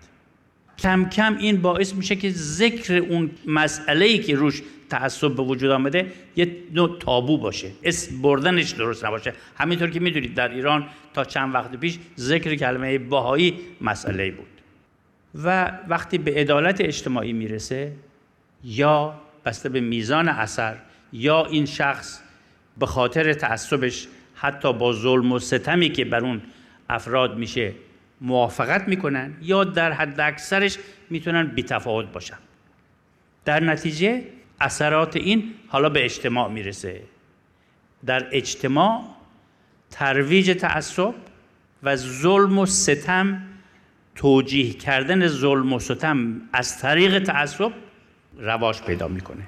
کم 0.78 1.08
کم 1.08 1.36
این 1.38 1.62
باعث 1.62 1.94
میشه 1.94 2.16
که 2.16 2.30
ذکر 2.30 2.94
اون 2.96 3.30
مسئله 3.46 4.04
ای 4.04 4.18
که 4.18 4.36
روش 4.36 4.62
تعصب 4.90 5.34
به 5.34 5.42
وجود 5.42 5.70
آمده 5.70 6.12
یه 6.36 6.56
نوع 6.72 6.98
تابو 6.98 7.38
باشه. 7.38 7.70
اسم 7.82 8.22
بردنش 8.22 8.70
درست 8.70 9.04
نباشه. 9.04 9.32
همینطور 9.56 9.90
که 9.90 10.00
می‌دونید 10.00 10.34
در 10.34 10.48
ایران 10.48 10.86
تا 11.14 11.24
چند 11.24 11.54
وقت 11.54 11.76
پیش 11.76 11.98
ذکر 12.18 12.54
کلمه 12.54 12.98
باهایی 12.98 13.58
مسئله 13.80 14.30
بود. 14.30 14.46
و 15.44 15.72
وقتی 15.88 16.18
به 16.18 16.34
عدالت 16.34 16.80
اجتماعی 16.80 17.32
می‌رسه 17.32 17.92
یا 18.64 19.14
بسته 19.44 19.68
به 19.68 19.80
میزان 19.80 20.28
اثر 20.28 20.76
یا 21.12 21.46
این 21.46 21.66
شخص 21.66 22.20
به 22.78 22.86
خاطر 22.86 23.32
تعصبش 23.32 24.08
حتی 24.34 24.72
با 24.72 24.92
ظلم 24.92 25.32
و 25.32 25.38
ستمی 25.38 25.88
که 25.88 26.04
بر 26.04 26.20
اون 26.20 26.42
افراد 26.88 27.38
میشه 27.38 27.72
موافقت 28.20 28.88
می‌کنن 28.88 29.34
یا 29.42 29.64
در 29.64 29.92
حد 29.92 30.20
اکثرش 30.20 30.78
می‌تونن 31.10 31.46
بیتفاوت 31.46 32.12
باشن. 32.12 32.38
در 33.44 33.64
نتیجه 33.64 34.22
اثرات 34.60 35.16
این 35.16 35.54
حالا 35.68 35.88
به 35.88 36.04
اجتماع 36.04 36.50
می‌رسه. 36.50 37.02
در 38.06 38.28
اجتماع 38.32 39.04
ترویج 39.90 40.58
تعصب 40.60 41.14
و 41.82 41.96
ظلم 41.96 42.58
و 42.58 42.66
ستم 42.66 43.42
توجیه 44.14 44.72
کردن 44.72 45.26
ظلم 45.26 45.72
و 45.72 45.78
ستم 45.78 46.40
از 46.52 46.80
طریق 46.80 47.22
تعصب 47.22 47.72
رواج 48.38 48.82
پیدا 48.82 49.08
می‌کنه. 49.08 49.46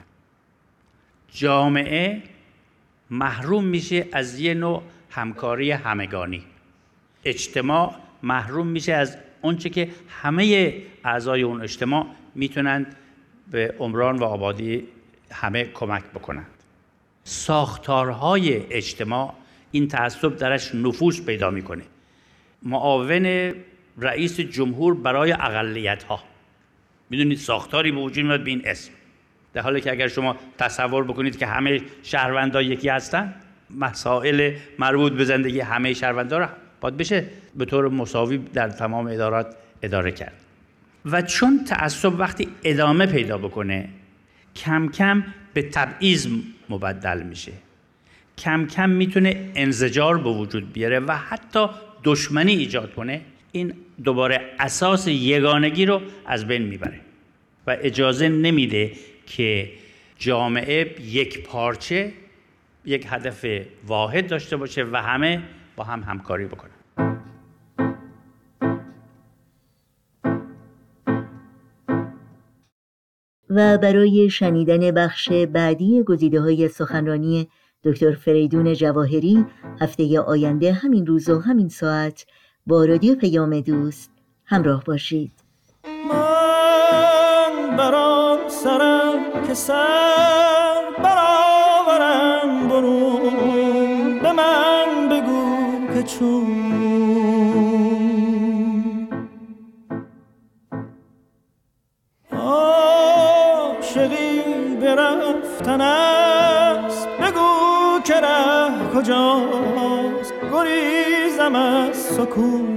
جامعه 1.33 2.23
محروم 3.11 3.65
میشه 3.65 4.07
از 4.13 4.41
یه 4.41 4.55
نوع 4.55 4.83
همکاری 5.11 5.71
همگانی. 5.71 6.45
اجتماع 7.25 7.95
محروم 8.23 8.67
میشه 8.67 8.93
از 8.93 9.17
اونچه 9.43 9.69
که 9.69 9.89
همه 10.09 10.75
اعضای 11.05 11.43
اون 11.43 11.63
اجتماع 11.63 12.07
می‌تونند 12.35 12.97
به 13.51 13.75
عمران 13.79 14.19
و 14.19 14.25
آبادی 14.25 14.85
همه 15.31 15.65
کمک 15.65 16.05
بکنند. 16.05 16.47
ساختارهای 17.25 18.63
اجتماع 18.71 19.35
این 19.71 19.89
تعصب 19.89 20.37
درش 20.37 20.75
نفوذ 20.75 21.21
پیدا 21.25 21.51
می‌کنه. 21.51 21.83
معاون 22.63 23.55
رئیس 23.99 24.41
جمهور 24.41 24.95
برای 24.95 25.33
اقلیت 25.33 26.03
ها 26.03 26.21
می‌دونید 27.11 27.39
ساختاری 27.39 27.93
به 27.93 28.01
وجود 28.01 28.25
میاد 28.25 28.45
به 28.45 28.51
این 28.51 28.63
اسم. 28.65 28.93
در 29.53 29.63
حالی 29.63 29.81
که 29.81 29.93
اگر 29.93 30.09
شما 30.09 30.37
تصور 30.59 31.05
بکنید 31.05 31.39
که 31.39 31.47
همه 31.47 31.81
شهروندان 32.03 32.65
یکی 32.65 32.89
هستن 32.89 33.35
مسائل 33.71 34.55
مربوط 34.79 35.13
به 35.13 35.25
زندگی 35.25 35.61
همه 35.61 35.95
شهروندان 35.95 36.41
را 36.41 36.49
باید 36.81 36.97
بشه 36.97 37.25
به 37.59 37.65
طور 37.65 37.89
مساوی 37.89 38.39
در 38.39 38.69
تمام 38.69 39.07
ادارات 39.07 39.57
اداره 39.83 40.13
کرد. 40.13 40.41
و 41.05 41.23
چون 41.23 41.65
تعصب 41.65 42.21
وقتی 42.21 42.49
ادامه 42.65 43.07
پیدا 43.07 43.39
بکنه 43.39 43.89
کم 44.57 44.89
کم 44.89 45.25
به 45.55 45.63
تبعیض 45.63 46.29
مبدل 46.69 47.23
میشه. 47.23 47.53
کم 48.39 48.67
کم 48.67 48.91
می‌تونه 48.91 49.51
انزجار 49.55 50.19
به 50.19 50.31
وجود 50.31 50.73
بیاره 50.73 51.01
و 51.01 51.13
حتی 51.13 51.67
دشمنی 52.05 52.53
ایجاد 52.53 52.95
کنه. 52.95 53.21
این 53.53 53.75
دوباره 54.05 54.41
اساس 54.59 55.09
یگانگی 55.09 55.87
رو 55.87 56.03
از 56.27 56.47
بین 56.47 56.63
می‌بره 56.63 57.01
و 57.67 57.77
اجازه 57.81 58.29
نمیده 58.29 58.93
که 59.27 59.71
جامعه 60.19 60.95
یک 61.03 61.43
پارچه 61.43 62.13
یک 62.85 63.07
هدف 63.11 63.45
واحد 63.87 64.27
داشته 64.27 64.57
باشه 64.57 64.85
و 64.93 65.03
همه 65.03 65.43
با 65.77 65.85
هم 65.85 66.03
همکاری 66.03 66.45
بکنن. 66.45 66.78
و 73.51 73.79
برای 73.79 74.31
شنیدن 74.31 74.91
بخش 74.91 75.33
بعدی 75.33 76.03
گزیده 76.03 76.41
های 76.41 76.69
سخنرانی 76.69 77.49
دکتر 77.85 78.13
فریدون 78.13 78.75
جواهری 78.75 79.47
هفته 79.81 80.21
آینده 80.21 80.73
همین 80.73 81.07
روز 81.07 81.29
و 81.29 81.41
همین 81.41 81.69
ساعت 81.69 82.27
با 82.67 82.85
رادیو 82.85 83.15
پیام 83.15 83.61
دوست 83.61 84.11
همراه 84.45 84.85
باشید. 84.85 85.33
من 86.09 87.77
برام 87.77 88.39
سرم 88.49 89.47
که 89.47 89.55
سر 89.55 90.83
برآورم 91.05 92.69
برون 92.69 94.19
به 94.23 94.33
من 94.33 95.09
بگو 95.09 95.95
که 95.95 96.03
چون 96.03 96.68
گریزم 111.49 111.57
از 111.57 111.97
سکون. 111.97 112.69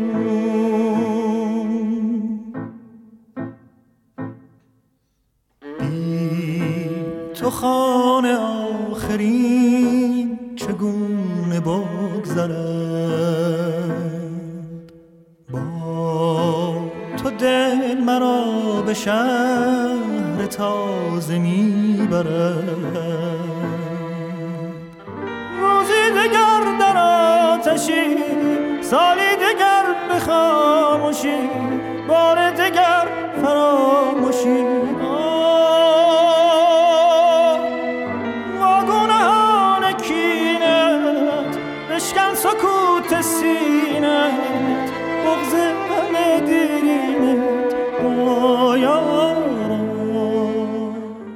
تو 7.34 7.50
خانه 7.50 8.38
آخرین 8.92 10.40
چگونه 10.56 11.60
بگذرد؟ 11.60 12.52
با 15.52 16.74
تو 17.24 17.30
دل 17.30 17.98
مرا 18.06 18.82
به 18.86 18.94
شهر 18.94 20.46
تازه 20.50 21.38
می‌برد. 21.38 22.64
روزی 25.60 26.12
دگر 26.12 26.78
در 26.80 26.98
آتشی 26.98 28.31
سالی 28.92 29.36
دگر 29.36 29.86
به 30.10 30.20
خاموشی 30.20 31.50
بار 32.08 32.52
دگر 32.52 33.08
فراموشی. 33.44 34.71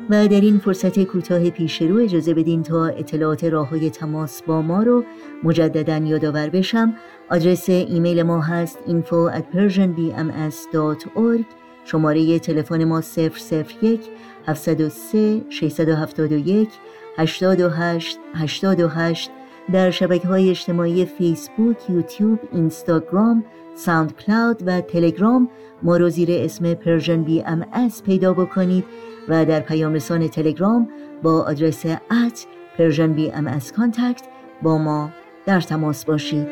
و 0.10 0.28
در 0.28 0.42
این 0.42 0.60
فرصت 0.60 1.04
کوتاه 1.04 1.50
پیش 1.50 1.82
رو 1.82 1.98
اجازه 1.98 2.34
بدین 2.34 2.64
تا 2.64 2.86
اطلاعات 2.86 3.44
راه 3.44 3.70
های 3.70 3.90
تماس 3.90 4.44
با 4.44 4.62
ما 4.62 4.84
رو 4.84 5.04
مجددا 5.44 5.98
یادآور 5.98 6.50
بشم. 6.50 6.94
آدرس 7.30 7.70
ایمیل 7.70 8.24
ما 8.24 8.42
هست 8.42 8.80
info 8.88 9.32
at 9.38 9.44
persianbms.org 9.56 11.46
شماره 11.86 12.40
تلفن 12.40 12.84
ما 12.84 13.02
001 13.02 14.02
703 14.48 15.42
671 15.50 16.70
828 17.18 18.20
828 18.36 19.32
در 19.72 19.92
شبکه 19.92 20.28
های 20.28 20.50
اجتماعی 20.50 21.06
فیسبوک، 21.06 21.90
یوتیوب، 21.90 22.40
اینستاگرام، 22.52 23.46
ساوند 23.76 24.16
کلاود 24.16 24.64
و 24.66 24.82
تلگرام 24.82 25.50
ما 25.84 25.98
رو 25.98 26.10
زیر 26.10 26.30
اسم 26.32 26.74
Persian 26.74 27.24
BMS 27.24 28.04
پیدا 28.04 28.34
بکنید. 28.34 28.86
و 29.30 29.46
در 29.46 29.60
پیام 29.60 29.94
رسان 29.94 30.28
تلگرام 30.28 30.90
با 31.24 31.42
آدرس 31.42 31.86
at 31.86 32.46
Persian 32.78 33.14
BMS 33.14 33.74
contact 33.74 34.24
با 34.62 34.78
ما 34.78 35.10
در 35.46 35.62
تماس 35.62 36.06
باشید. 36.06 36.48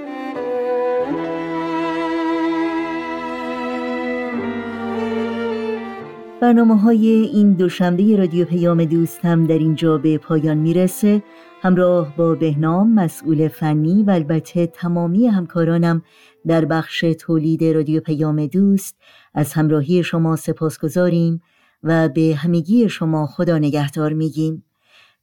برنامه 6.42 6.80
های 6.80 7.08
این 7.08 7.54
دوشنبه 7.54 8.18
رادیو 8.18 8.46
پیام 8.46 8.86
دوست 8.86 9.26
هم 9.26 9.46
در 9.48 9.58
اینجا 9.58 9.98
به 9.98 10.18
پایان 10.18 10.58
می‌رسه. 10.58 11.24
همراه 11.62 12.16
با 12.18 12.36
بهنام 12.36 12.94
مسئول 12.94 13.48
فنی 13.48 14.04
و 14.04 14.12
البته 14.12 14.68
تمامی 14.68 15.28
همکارانم 15.28 16.02
در 16.48 16.66
بخش 16.66 17.06
تولید 17.20 17.64
رادیو 17.64 18.02
پیام 18.02 18.46
دوست 18.46 18.96
از 19.34 19.54
همراهی 19.54 20.04
شما 20.04 20.36
سپاس 20.36 20.80
گذاریم 20.80 21.42
و 21.84 22.10
به 22.10 22.36
همگی 22.38 22.90
شما 22.90 23.28
خدا 23.28 23.58
نگهدار 23.58 24.14
میگیم. 24.14 24.64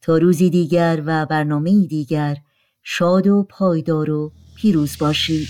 تا 0.03 0.19
روزی 0.19 0.51
دیگر 0.51 1.03
و 1.07 1.27
برنامه 1.27 1.87
دیگر 1.87 2.37
شاد 2.83 3.27
و 3.27 3.47
پایدار 3.51 4.11
و 4.11 4.33
پیروز 4.57 4.99
باشید. 4.99 5.49